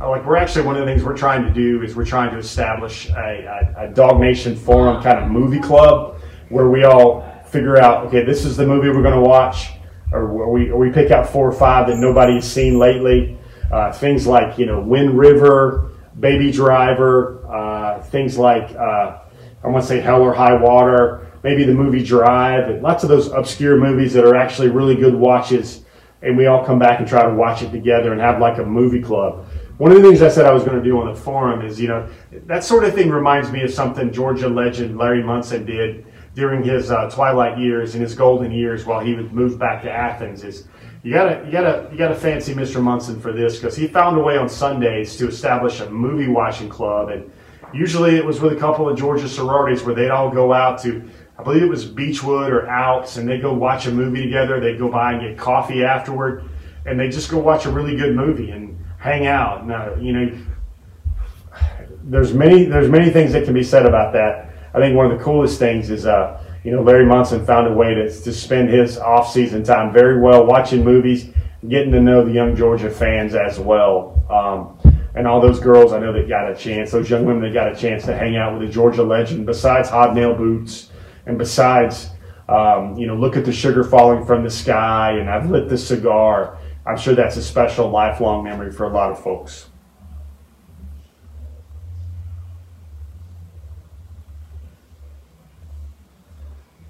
[0.00, 2.30] uh, like we're actually one of the things we're trying to do is we're trying
[2.30, 7.76] to establish a, a, a DawgNation forum kind of movie club where we all figure
[7.76, 9.72] out, okay, this is the movie we're going to watch,
[10.12, 13.36] or we or we pick out four or five that nobody's seen lately.
[13.70, 19.18] Uh, things like you know Wind River, Baby Driver, uh, things like uh,
[19.62, 23.08] I want to say Hell or High Water, maybe the movie Drive, and lots of
[23.08, 25.84] those obscure movies that are actually really good watches.
[26.22, 28.64] And we all come back and try to watch it together and have like a
[28.64, 29.46] movie club.
[29.78, 31.80] One of the things I said I was going to do on the forum is,
[31.80, 36.04] you know, that sort of thing reminds me of something Georgia legend Larry Munson did
[36.34, 39.90] during his uh, twilight years and his golden years while he would move back to
[39.90, 40.44] Athens.
[40.44, 40.68] Is
[41.02, 42.82] you gotta you gotta you gotta fancy Mr.
[42.82, 46.68] Munson for this because he found a way on Sundays to establish a movie watching
[46.68, 47.30] club and
[47.72, 51.08] Usually it was with a couple of Georgia sororities where they'd all go out to,
[51.38, 54.58] I believe it was Beechwood or Alps, and they'd go watch a movie together.
[54.58, 56.44] They'd go by and get coffee afterward,
[56.84, 59.66] and they just go watch a really good movie and hang out.
[59.66, 60.38] Now, you know,
[62.02, 64.49] there's many there's many things that can be said about that.
[64.74, 67.72] I think one of the coolest things is, uh, you know, Larry Munson found a
[67.72, 71.30] way to, to spend his off season time very well watching movies,
[71.68, 74.22] getting to know the young Georgia fans as well.
[74.30, 74.78] Um,
[75.14, 77.72] and all those girls I know that got a chance, those young women that got
[77.72, 80.90] a chance to hang out with a Georgia legend, besides hobnail boots
[81.26, 82.10] and besides,
[82.48, 85.86] um, you know, look at the sugar falling from the sky and I've lit this
[85.86, 86.58] cigar.
[86.86, 89.69] I'm sure that's a special lifelong memory for a lot of folks.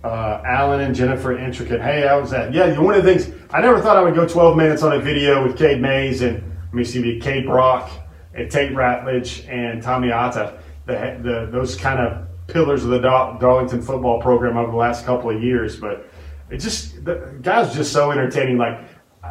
[0.03, 1.81] Uh, Alan and Jennifer Intricate.
[1.81, 2.55] Hey, how was that?
[2.55, 4.99] Yeah, one of the things I never thought I would go 12 minutes on a
[4.99, 7.91] video with Cade Mays and let me see, Cade Brock
[8.33, 13.83] and Tate Ratledge and Tommy Atta, the, the, those kind of pillars of the Darlington
[13.83, 15.77] football program over the last couple of years.
[15.77, 16.09] But
[16.49, 18.57] it just, the guy's just so entertaining.
[18.57, 18.81] Like,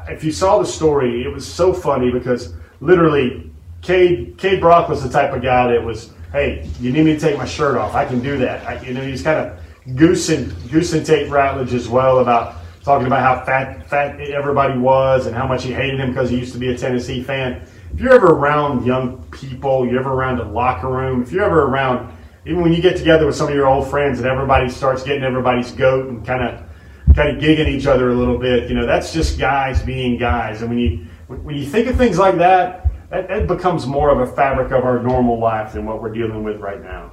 [0.09, 3.49] if you saw the story, it was so funny because literally,
[3.81, 7.19] Cade, Cade Brock was the type of guy that was, hey, you need me to
[7.19, 7.95] take my shirt off.
[7.95, 8.67] I can do that.
[8.67, 9.59] I, you know, he's kind of
[9.95, 15.35] goosing, goosing Tate Ratledge as well about talking about how fat, fat everybody was and
[15.35, 18.13] how much he hated him because he used to be a Tennessee fan if you're
[18.13, 22.61] ever around young people, you're ever around a locker room, if you're ever around, even
[22.61, 25.71] when you get together with some of your old friends and everybody starts getting everybody's
[25.71, 26.63] goat and kind of
[27.15, 30.61] kind of gigging each other a little bit, you know, that's just guys being guys.
[30.61, 34.19] And when you when you think of things like that, that, that becomes more of
[34.19, 37.11] a fabric of our normal life than what we're dealing with right now.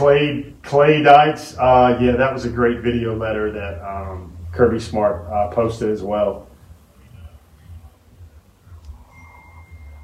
[0.00, 5.30] Clay Clay Dykes, uh, yeah, that was a great video letter that um, Kirby Smart
[5.30, 6.48] uh, posted as well.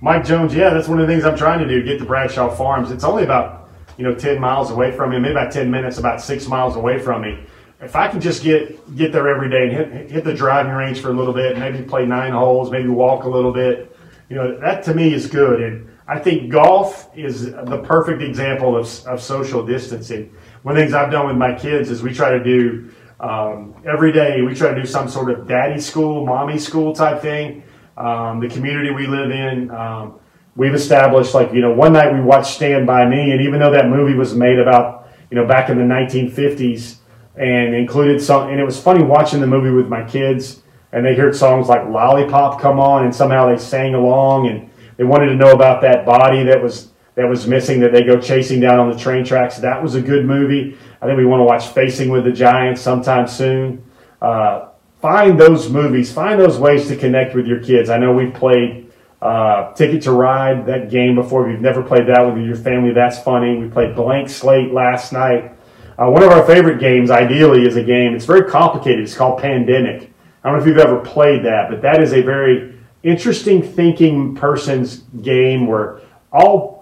[0.02, 2.54] Mike Jones, yeah, that's one of the things I'm trying to do, get to Bradshaw
[2.54, 2.90] Farms.
[2.90, 6.20] It's only about, you know, 10 miles away from me, maybe about 10 minutes, about
[6.20, 7.46] six miles away from me.
[7.80, 11.00] If I can just get get there every day and hit, hit the driving range
[11.00, 13.96] for a little bit, maybe play nine holes, maybe walk a little bit,
[14.28, 15.62] you know, that to me is good.
[15.62, 20.34] And I think golf is the perfect example of, of social distancing.
[20.62, 23.74] One of the things I've done with my kids is we try to do um,
[23.86, 27.62] every day we try to do some sort of daddy school, mommy school type thing.
[27.96, 30.20] Um, the community we live in, um,
[30.54, 33.70] we've established like you know one night we watched Stand by Me, and even though
[33.72, 36.98] that movie was made about you know back in the 1950s
[37.36, 41.14] and included some, and it was funny watching the movie with my kids, and they
[41.14, 45.34] heard songs like Lollipop come on, and somehow they sang along, and they wanted to
[45.34, 48.90] know about that body that was that was missing that they go chasing down on
[48.90, 49.56] the train tracks.
[49.56, 50.76] That was a good movie.
[51.00, 53.82] I think we want to watch Facing with the Giants sometime soon.
[54.20, 54.68] Uh,
[55.00, 57.88] find those movies, find those ways to connect with your kids.
[57.88, 61.48] I know we've played uh, Ticket to Ride, that game before.
[61.48, 63.56] If you've never played that with your family, that's funny.
[63.56, 65.52] We played Blank Slate last night.
[65.98, 68.14] Uh, one of our favorite games, ideally, is a game.
[68.14, 69.00] It's very complicated.
[69.00, 70.12] It's called Pandemic.
[70.44, 74.34] I don't know if you've ever played that, but that is a very interesting thinking
[74.34, 76.00] person's game where
[76.32, 76.76] all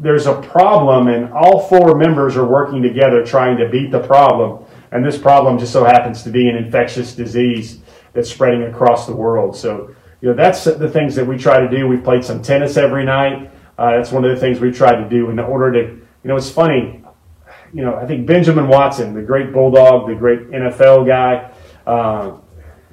[0.00, 4.64] there's a problem and all four members are working together trying to beat the problem.
[4.92, 7.80] And this problem just so happens to be an infectious disease
[8.14, 9.54] that's spreading across the world.
[9.54, 11.86] So, you know, that's the things that we try to do.
[11.86, 13.50] We've played some tennis every night.
[13.78, 16.36] Uh, that's one of the things we try to do in order to, you know,
[16.36, 17.04] it's funny.
[17.72, 21.52] You know, I think Benjamin Watson, the great Bulldog, the great NFL guy,
[21.86, 22.38] uh,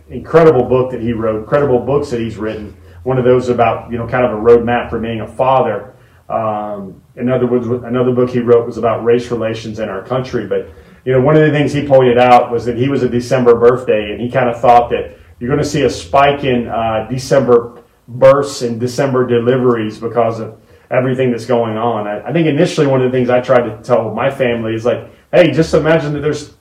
[0.10, 2.76] incredible book that he wrote, incredible books that he's written.
[3.04, 5.94] One of those about, you know, kind of a roadmap for being a father
[6.30, 7.48] Um, another
[7.88, 10.46] another book he wrote was about race relations in our country.
[10.46, 10.68] But
[11.06, 13.56] you know, one of the things he pointed out was that he was a December
[13.56, 17.08] birthday, and he kind of thought that you're going to see a spike in uh,
[17.10, 20.60] December births and December deliveries because of
[20.92, 22.08] everything that's going on.
[22.08, 24.84] I, I think initially one of the things I tried to tell my family is
[24.84, 26.57] like, hey, just imagine that there's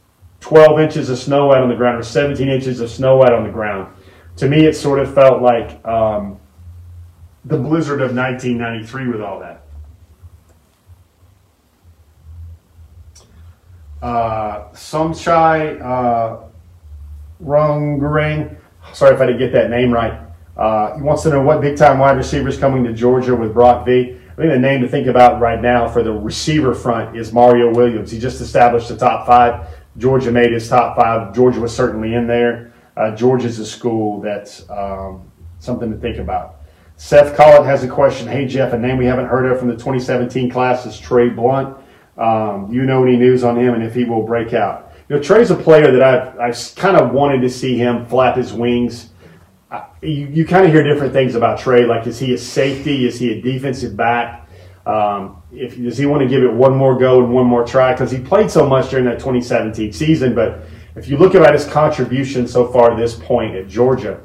[0.46, 3.42] 12 inches of snow out on the ground or 17 inches of snow out on
[3.42, 3.92] the ground.
[4.36, 6.38] To me, it sort of felt like um,
[7.44, 9.64] the blizzard of 1993 with all that.
[14.00, 16.44] Uh, Somchai uh,
[17.42, 18.56] Rungering,
[18.92, 20.20] sorry if I didn't get that name right.
[20.56, 23.84] Uh, he wants to know what big time wide receivers coming to Georgia with Brock
[23.84, 24.16] V.
[24.36, 27.74] I think the name to think about right now for the receiver front is Mario
[27.74, 28.12] Williams.
[28.12, 29.66] He just established the top five.
[29.98, 31.34] Georgia made his top five.
[31.34, 32.72] Georgia was certainly in there.
[32.96, 36.56] Uh, Georgia's a school that's um, something to think about.
[36.96, 38.26] Seth Collett has a question.
[38.26, 41.76] Hey, Jeff, a name we haven't heard of from the 2017 class is Trey Blount.
[42.16, 44.94] Um, you know any news on him and if he will break out?
[45.08, 48.36] You know, Trey's a player that I've, I've kind of wanted to see him flap
[48.36, 49.10] his wings.
[50.00, 51.84] you, you kind of hear different things about Trey.
[51.84, 53.06] Like, is he a safety?
[53.06, 54.48] Is he a defensive back?
[54.86, 57.92] Um, if does he want to give it one more go and one more try?
[57.92, 60.34] Because he played so much during that 2017 season.
[60.34, 64.20] But if you look at his contribution so far this point at Georgia,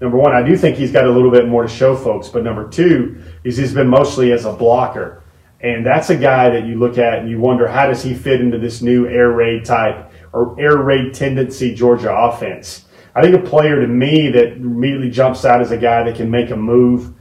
[0.00, 2.28] number one, I do think he's got a little bit more to show folks.
[2.28, 5.22] But number two is he's been mostly as a blocker.
[5.60, 8.40] And that's a guy that you look at and you wonder how does he fit
[8.40, 12.86] into this new air raid type or air raid tendency Georgia offense.
[13.14, 16.30] I think a player to me that immediately jumps out as a guy that can
[16.30, 17.14] make a move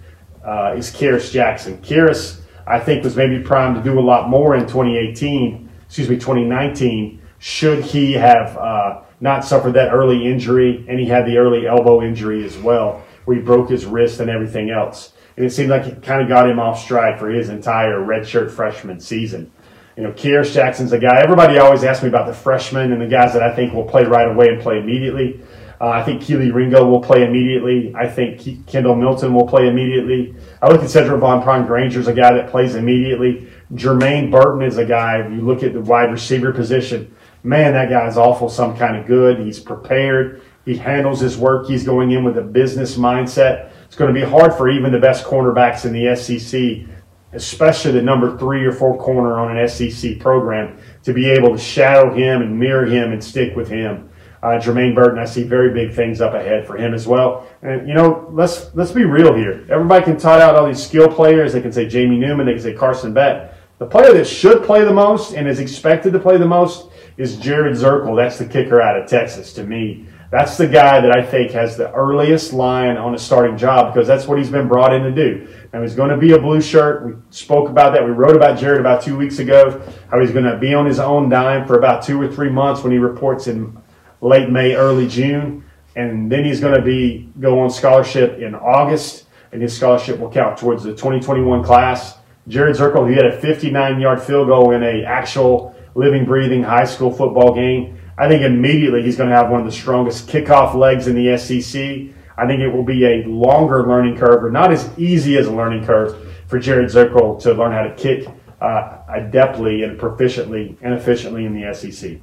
[0.44, 1.78] uh, is Kearis Jackson.
[1.80, 6.16] Kearis, I think, was maybe primed to do a lot more in 2018, excuse me,
[6.16, 11.68] 2019, should he have uh, not suffered that early injury, and he had the early
[11.68, 15.14] elbow injury as well, where he broke his wrist and everything else.
[15.38, 18.52] And it seemed like it kind of got him off stride for his entire redshirt
[18.52, 19.52] freshman season.
[19.98, 21.22] You know, Kearis Jackson's a guy.
[21.22, 24.04] Everybody always asks me about the freshmen and the guys that I think will play
[24.04, 25.42] right away and play immediately.
[25.82, 27.92] Uh, I think Kelee Ringo will play immediately.
[27.96, 30.36] I think Kendall Milton will play immediately.
[30.62, 33.48] I look at Sedrick Pran-Granger as a guy that plays immediately.
[33.74, 38.08] Jermaine Burton is a guy, you look at the wide receiver position, man, that guy
[38.08, 39.40] is awful some kind of good.
[39.40, 40.44] He's prepared.
[40.66, 41.68] He handles his work.
[41.68, 43.72] He's going in with a business mindset.
[43.86, 46.88] It's going to be hard for even the best cornerbacks in the SEC,
[47.34, 51.58] especially the number three or four corner on an SEC program, to be able to
[51.58, 54.11] shadow him and mirror him and stick with him.
[54.44, 57.48] Uh, Jermaine Burton, I see very big things up ahead for him as well.
[57.62, 59.66] And you know, let's let's be real here.
[59.70, 61.54] Everybody can tot out all these skill players.
[61.54, 62.48] They can say Jamie Newman.
[62.48, 63.54] They can say Carson Beck.
[63.78, 67.38] The player that should play the most and is expected to play the most is
[67.38, 68.16] Jared Zirkel.
[68.16, 70.08] That's the kicker out of Texas to me.
[70.32, 74.08] That's the guy that I think has the earliest line on a starting job because
[74.08, 75.48] that's what he's been brought in to do.
[75.74, 77.06] Now he's going to be a blue shirt.
[77.06, 78.06] We spoke about that.
[78.06, 81.00] We wrote about Jared about two weeks ago, how he's going to be on his
[81.00, 83.76] own dime for about two or three months when he reports in
[84.22, 89.26] late May, early June, and then he's going to be go on scholarship in August,
[89.52, 92.18] and his scholarship will count towards the 2021 class.
[92.48, 97.12] Jared Zirkel, he had a 59-yard field goal in a actual living, breathing high school
[97.12, 98.00] football game.
[98.18, 101.38] I think immediately he's going to have one of the strongest kickoff legs in the
[101.38, 102.16] SEC.
[102.38, 105.52] I think it will be a longer learning curve, or not as easy as a
[105.52, 108.28] learning curve for Jared Zirkel to learn how to kick
[108.62, 112.20] uh, adeptly and proficiently and efficiently in the SEC.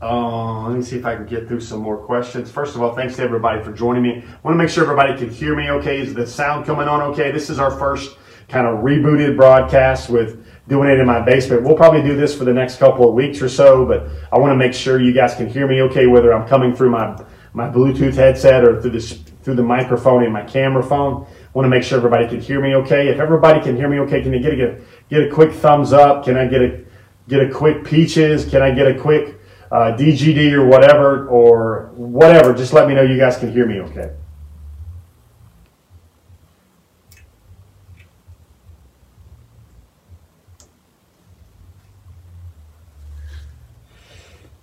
[0.00, 2.50] Uh, let me see if I can get through some more questions.
[2.50, 4.16] First of all, thanks to everybody for joining me.
[4.16, 6.00] I want to make sure everybody can hear me okay.
[6.00, 7.30] Is the sound coming on okay?
[7.30, 8.16] This is our first
[8.48, 11.62] kind of rebooted broadcast with doing it in my basement.
[11.62, 14.52] We'll probably do this for the next couple of weeks or so, but I want
[14.52, 17.18] to make sure you guys can hear me okay, whether I'm coming through my,
[17.52, 21.26] my Bluetooth headset or through this through the microphone in my camera phone.
[21.54, 23.08] Want to make sure everybody can hear me okay.
[23.08, 26.24] If everybody can hear me okay, can you get a get a quick thumbs up?
[26.24, 26.84] Can I get a
[27.28, 28.44] get a quick peaches?
[28.44, 29.40] Can I get a quick
[29.74, 33.80] uh, DGD or whatever, or whatever, just let me know you guys can hear me
[33.80, 34.12] okay.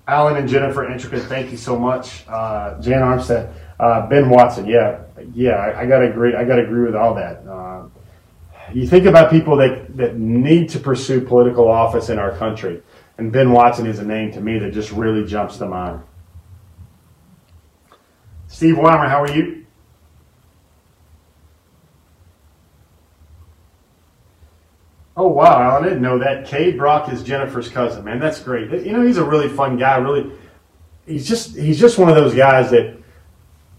[0.07, 2.25] Alan and Jennifer Intricate, thank you so much.
[2.27, 5.01] Uh, Jan Armstead, uh, Ben Watson, yeah,
[5.33, 6.35] yeah, I, I, gotta agree.
[6.35, 7.43] I gotta agree with all that.
[7.47, 7.87] Uh,
[8.71, 12.83] you think about people that that need to pursue political office in our country.
[13.17, 16.01] And Ben Watson is a name to me that just really jumps to mind.
[18.47, 19.65] Steve Weimer, how are you?
[25.17, 26.45] Oh wow, I didn't know that.
[26.45, 28.19] Cade Brock is Jennifer's cousin, man.
[28.19, 28.69] That's great.
[28.85, 29.97] You know, he's a really fun guy.
[29.97, 30.31] Really,
[31.07, 33.00] he's just he's just one of those guys that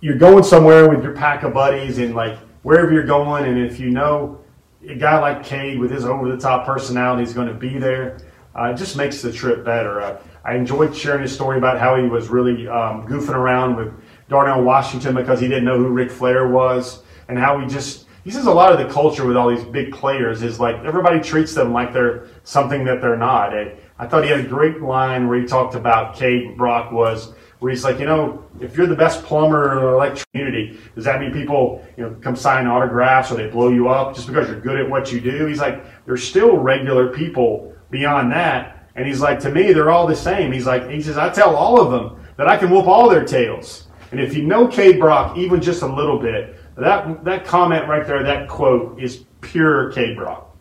[0.03, 3.79] you're going somewhere with your pack of buddies and like wherever you're going, and if
[3.79, 4.41] you know
[4.87, 8.19] a guy like Cade with his over the top personality is going to be there,
[8.59, 10.03] uh, it just makes the trip better.
[10.03, 13.95] Uh, I enjoyed sharing his story about how he was really um, goofing around with
[14.29, 18.33] Darnell Washington because he didn't know who Ric Flair was, and how he just he
[18.33, 21.55] says a lot of the culture with all these big players is like everybody treats
[21.55, 23.57] them like they're something that they're not.
[23.57, 27.35] I, I thought he had a great line where he talked about Cade Brock was
[27.63, 31.21] where he's like, you know, if you're the best plumber in the community, does that
[31.21, 34.59] mean people, you know, come sign autographs or they blow you up just because you're
[34.59, 35.47] good at what you do?
[35.47, 38.89] He's like, there's still regular people beyond that.
[38.97, 40.51] And he's like, to me, they're all the same.
[40.51, 43.25] He's like, he says, I tell all of them that I can whoop all their
[43.25, 43.87] tails.
[44.11, 48.05] And if you know Cade Brock even just a little bit, that that comment right
[48.05, 50.57] there, that quote is pure Cade Brock.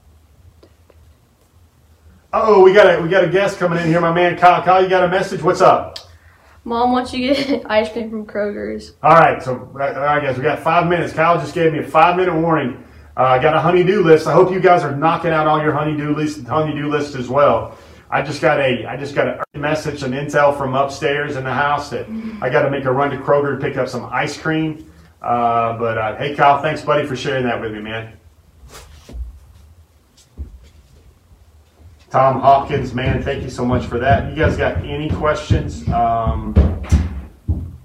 [2.31, 4.61] Oh, we got a we got a guest coming in here, my man Kyle.
[4.61, 5.41] Kyle, you got a message?
[5.41, 5.97] What's up?
[6.63, 8.93] Mom wants you get ice cream from Kroger's.
[9.01, 11.13] All right, so all right, guys, we got five minutes.
[11.13, 12.83] Kyle just gave me a five minute warning.
[13.17, 14.27] Uh, I got a honeydew list.
[14.27, 17.77] I hope you guys are knocking out all your honeydew list, honeydew list as well.
[18.09, 21.53] I just got a I just got a message, an intel from upstairs in the
[21.53, 22.07] house that
[22.41, 24.91] I got to make a run to Kroger to pick up some ice cream.
[25.21, 28.13] Uh, but uh, hey, Kyle, thanks, buddy, for sharing that with me, man.
[32.11, 34.29] Tom Hopkins, man, thank you so much for that.
[34.29, 35.87] You guys got any questions?
[35.87, 36.53] Um,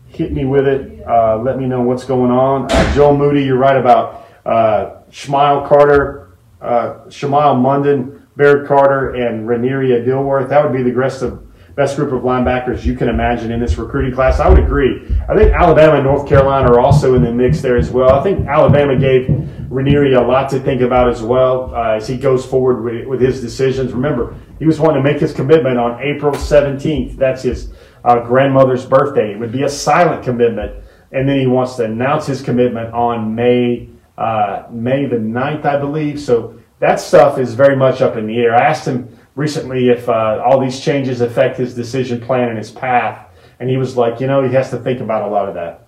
[0.08, 1.06] hit me with it.
[1.06, 2.66] Uh, let me know what's going on.
[2.68, 10.48] Uh, Moody, you're right about uh, Smael Carter, uh, Mondon, Barrett Carter, and Raneiria Dillworth.
[10.48, 11.46] That would be the rest of
[11.76, 14.40] best group of linebackers you can imagine in this recruiting class.
[14.40, 15.06] I would agree.
[15.28, 18.10] I think Alabama and North Carolina are also in the mix there as well.
[18.10, 19.28] I think Alabama gave
[19.68, 23.20] Raneiria a lot to think about as well uh, as he goes forward with, with,
[23.20, 23.92] his decisions.
[23.92, 27.16] Remember, he was wanting to make his commitment on April 17th.
[27.16, 27.72] That's his
[28.04, 29.32] uh, grandmother's birthday.
[29.32, 30.84] It would be a silent commitment.
[31.12, 33.88] And then he wants to announce his commitment on May
[34.18, 36.20] uh, May the 9th, I believe.
[36.20, 38.54] So that stuff is very much up in the air.
[38.54, 42.70] I asked him recently if uh, all these changes affect his decision plan and his
[42.70, 43.28] path.
[43.60, 45.85] And he was like, you know, he has to think about a lot of that.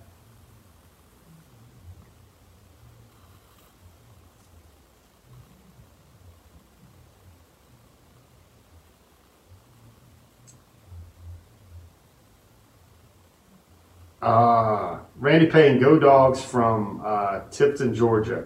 [14.21, 18.45] Uh, Randy Payne, Go Dogs from uh, Tifton, Georgia.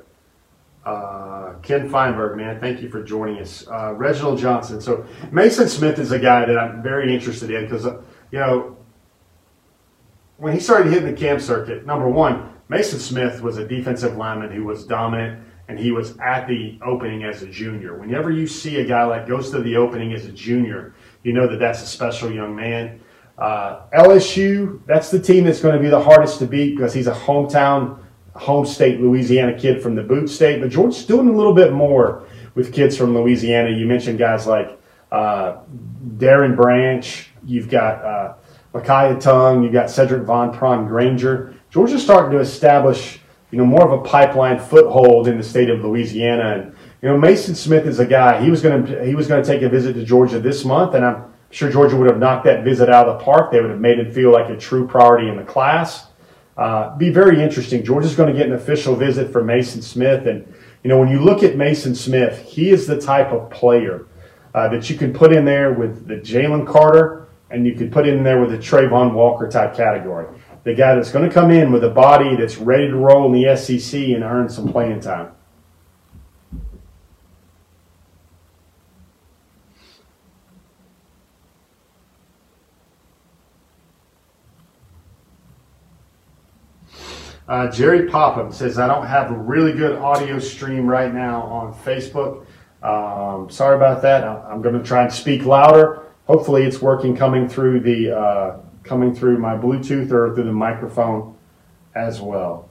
[0.86, 3.66] Uh, Ken Feinberg, man, thank you for joining us.
[3.68, 4.82] Uh, Reginald Johnson.
[4.82, 8.02] So Mason Smith is a guy that I'm very interested in because, uh,
[8.32, 8.78] you know,
[10.38, 14.52] when he started hitting the camp circuit, number one, Mason Smith was a defensive lineman
[14.52, 17.98] who was dominant and he was at the opening as a junior.
[17.98, 20.94] Whenever you see a guy like goes to the opening as a junior,
[21.24, 23.00] you know that that's a special young man.
[23.38, 27.08] Uh, LSU, that's the team that's going to be the hardest to beat because he's
[27.08, 28.00] a hometown
[28.36, 32.24] home state Louisiana kid from the boot state, but Georgia's doing a little bit more
[32.56, 33.70] with kids from Louisiana.
[33.70, 34.80] You mentioned guys like
[35.12, 35.58] uh,
[36.18, 38.34] Darren Branch, you've got uh,
[38.74, 41.54] Makiya Tongue, you've got Sedrick Van Pran-Granger.
[41.70, 43.20] Georgia's starting to establish,
[43.52, 46.56] you know, more of a pipeline foothold in the state of Louisiana.
[46.56, 48.44] And you know, Mason Smith is a guy.
[48.44, 50.96] He was going to he was going to take a visit to Georgia this month,
[50.96, 53.52] and I'm sure Georgia would have knocked that visit out of the park.
[53.52, 56.08] They would have made it feel like a true priority in the class.
[56.58, 57.84] Uh, be very interesting.
[57.84, 60.26] Georgia's going to get an official visit from Mason Smith.
[60.28, 60.52] And,
[60.84, 64.08] you know, when you look at Mason Smith, he is the type of player
[64.54, 68.08] uh, that you can put in there with the Jalen Carter and you can put
[68.08, 70.28] in there with the Travon Walker type category.
[70.64, 73.40] The guy that's going to come in with a body that's ready to roll in
[73.40, 75.32] the SEC and earn some playing time.
[87.48, 91.74] Uh, Jerry Popham says, I don't have a really good audio stream right now on
[91.74, 92.46] Facebook.
[92.82, 94.24] Um, sorry about that.
[94.24, 96.04] I'm going to try and speak louder.
[96.26, 101.36] Hopefully, it's working coming through the uh, coming through my Bluetooth or through the microphone
[101.96, 102.70] as well.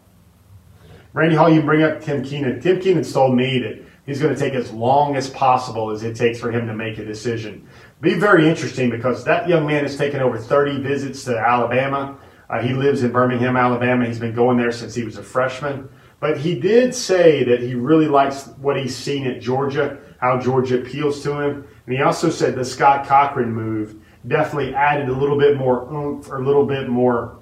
[1.13, 2.61] Randy Hall, you bring up Tim Keenan.
[2.61, 6.17] Tim Keenan's told me that he's going to take as long as possible as it
[6.17, 7.67] takes for him to make a decision.
[8.01, 12.19] Be very interesting because that young man has taken over 30 visits to Alabama.
[12.53, 14.07] Uh, he lives in Birmingham, Alabama.
[14.07, 15.89] He's been going there since he was a freshman.
[16.21, 20.81] But he did say that he really likes what he's seen at Georgia, how Georgia
[20.81, 21.67] appeals to him.
[21.87, 23.97] And he also said the Scott Cochran move
[24.29, 27.39] definitely added a little bit more oomph or a little bit more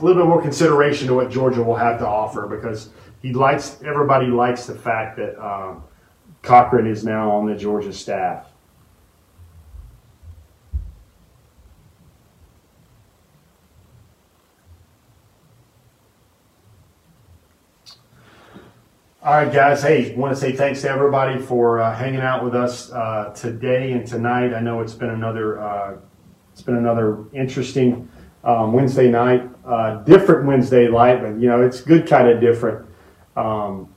[0.00, 2.90] a little bit more consideration to what Georgia will have to offer because
[3.20, 5.74] he likes everybody likes the fact that uh,
[6.42, 8.46] Cochran is now on the Georgia staff.
[19.24, 19.80] All right, guys.
[19.80, 23.92] Hey, want to say thanks to everybody for uh, hanging out with us uh, today
[23.92, 24.52] and tonight.
[24.52, 25.96] I know it's been another uh,
[26.52, 28.06] it's been another interesting
[28.44, 32.86] um, Wednesday night, uh, different Wednesday night, but you know it's good kind of different.
[33.34, 33.94] Um,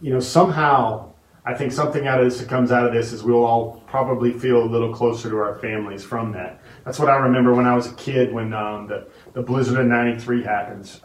[0.00, 1.12] you know, somehow
[1.44, 4.32] I think something out of this that comes out of this is we'll all probably
[4.32, 6.62] feel a little closer to our families from that.
[6.86, 9.84] That's what I remember when I was a kid when um, the the blizzard of
[9.84, 11.02] '93 happens.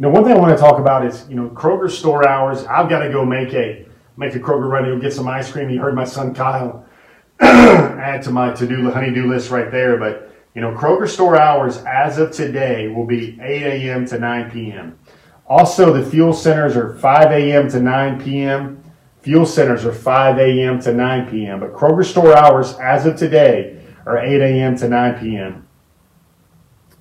[0.00, 2.64] Know, one thing I want to talk about is, you know, Kroger store hours.
[2.64, 3.84] I've got to go make a
[4.16, 5.68] make a Kroger run to go get some ice cream.
[5.68, 6.86] You heard my son Kyle
[7.40, 9.98] add to my to-do honey-do list right there.
[9.98, 14.06] But you know, Kroger store hours as of today will be 8 a.m.
[14.06, 14.98] to 9 p.m.
[15.46, 17.68] Also, the fuel centers are 5 a.m.
[17.68, 18.82] to 9 p.m.
[19.20, 20.80] Fuel centers are 5 a.m.
[20.80, 21.60] to 9 p.m.
[21.60, 24.78] But Kroger store hours as of today are 8 a.m.
[24.78, 25.68] to 9 p.m.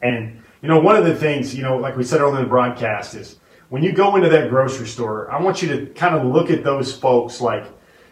[0.01, 2.49] And you know, one of the things, you know, like we said earlier in the
[2.49, 3.39] broadcast is
[3.69, 6.63] when you go into that grocery store, I want you to kind of look at
[6.63, 7.65] those folks like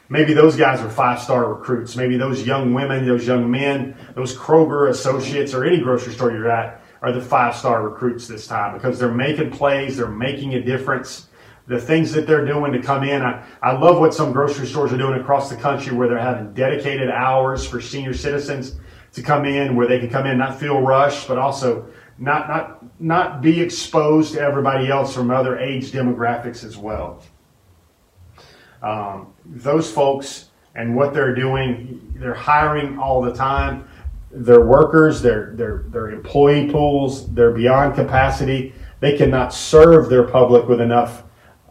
[0.07, 1.95] maybe those guys are five star recruits.
[1.95, 6.49] Maybe those young women, those young men, those Kroger associates or any grocery store you're
[6.49, 10.61] at are the five star recruits this time because they're making plays, they're making a
[10.61, 11.27] difference.
[11.67, 14.93] The things that they're doing to come in, I, I love what some grocery stores
[14.93, 18.79] are doing across the country where they're having dedicated hours for senior citizens
[19.11, 21.85] to come in, where they can come in, and not feel rushed, but also
[22.17, 27.21] not not not be exposed to everybody else from other age demographics as well.
[28.81, 33.87] Um, those folks and what they're doing, they're hiring all the time.
[34.31, 38.73] Their workers, their their their employee pools, they're beyond capacity.
[38.99, 41.23] They cannot serve their public with enough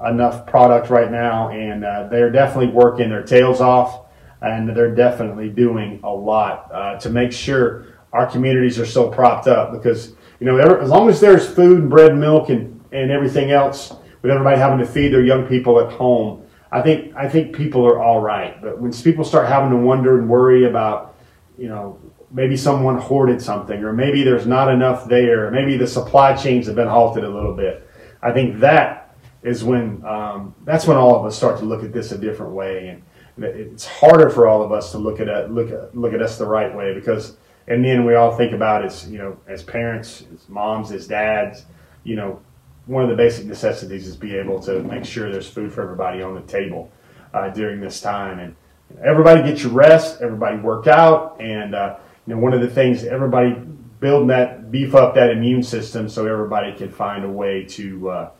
[0.05, 4.07] enough product right now, and uh, they're definitely working their tails off,
[4.43, 9.47] and they're definitely doing a lot uh, to make sure our communities are so propped
[9.47, 13.51] up because you know, as long as there's food and bread milk and, and everything
[13.51, 17.55] else, with everybody having to feed their young people at home, I think I think
[17.55, 18.61] people are all right.
[18.61, 21.17] But when people start having to wonder and worry about,
[21.57, 21.99] you know,
[22.31, 26.75] maybe someone hoarded something, or maybe there's not enough there, maybe the supply chains have
[26.75, 27.89] been halted a little bit.
[28.21, 31.93] I think that is when um, that's when all of us start to look at
[31.93, 35.71] this a different way, and it's harder for all of us to look at look
[35.71, 37.37] at look at us the right way because
[37.69, 41.65] and then we all think about as you know as parents as moms as dads
[42.05, 42.41] you know
[42.87, 46.23] one of the basic necessities is be able to make sure there's food for everybody
[46.23, 46.91] on the table
[47.35, 48.39] uh, during this time.
[48.39, 48.57] And
[49.03, 51.97] everybody get your rest everybody work out and uh,
[52.27, 53.53] you know one of the things everybody
[53.99, 58.31] build that beef up that immune system so everybody can find a way to uh,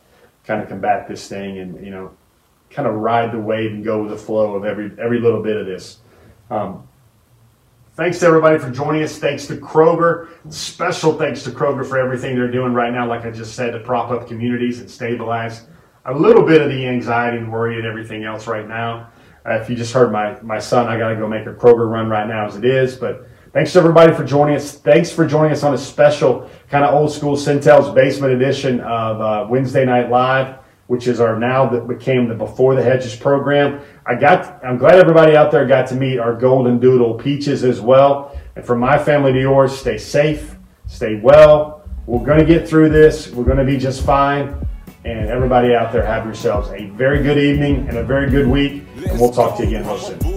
[0.45, 2.09] kind of combat this thing and you know
[2.69, 5.57] kind of ride the wave and go with the flow of every every little bit
[5.57, 5.99] of this.
[6.49, 6.86] Um,
[7.97, 9.17] Thanks to everybody for joining us.
[9.17, 10.29] Thanks to Kroger.
[10.53, 13.79] Special thanks to Kroger for everything they're doing right now, like I just said, to
[13.79, 15.65] prop up communities and stabilize
[16.05, 19.09] a little bit of the anxiety and worry and everything else right now.
[19.47, 21.89] Uh, if you just heard my, my son, I got to go make a Kroger
[21.89, 22.95] run right now as it is.
[22.95, 24.73] But thanks to everybody for joining us.
[24.73, 29.21] Thanks for joining us on a special kind of old school Sentell's Basement edition of
[29.21, 33.81] uh, Wednesday Night Live which is our now that became the Before the Hedges program.
[34.05, 37.79] I got, I'm glad everybody out there got to meet our golden doodle peaches as
[37.81, 38.37] well.
[38.55, 40.55] And from my family to yours, stay safe,
[40.87, 41.83] stay well.
[42.05, 43.29] We're going to get through this.
[43.29, 44.55] We're going to be just fine.
[45.03, 48.83] And everybody out there, have yourselves a very good evening and a very good week.
[49.05, 50.36] And we'll talk to you again real soon.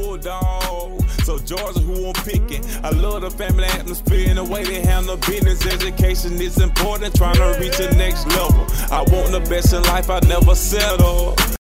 [1.51, 2.65] Who I'm picking.
[2.85, 5.67] I love the family atmosphere and the way they handle business.
[5.67, 8.67] Education is important, trying to reach the next level.
[8.93, 11.35] I want the best in life, I never settle.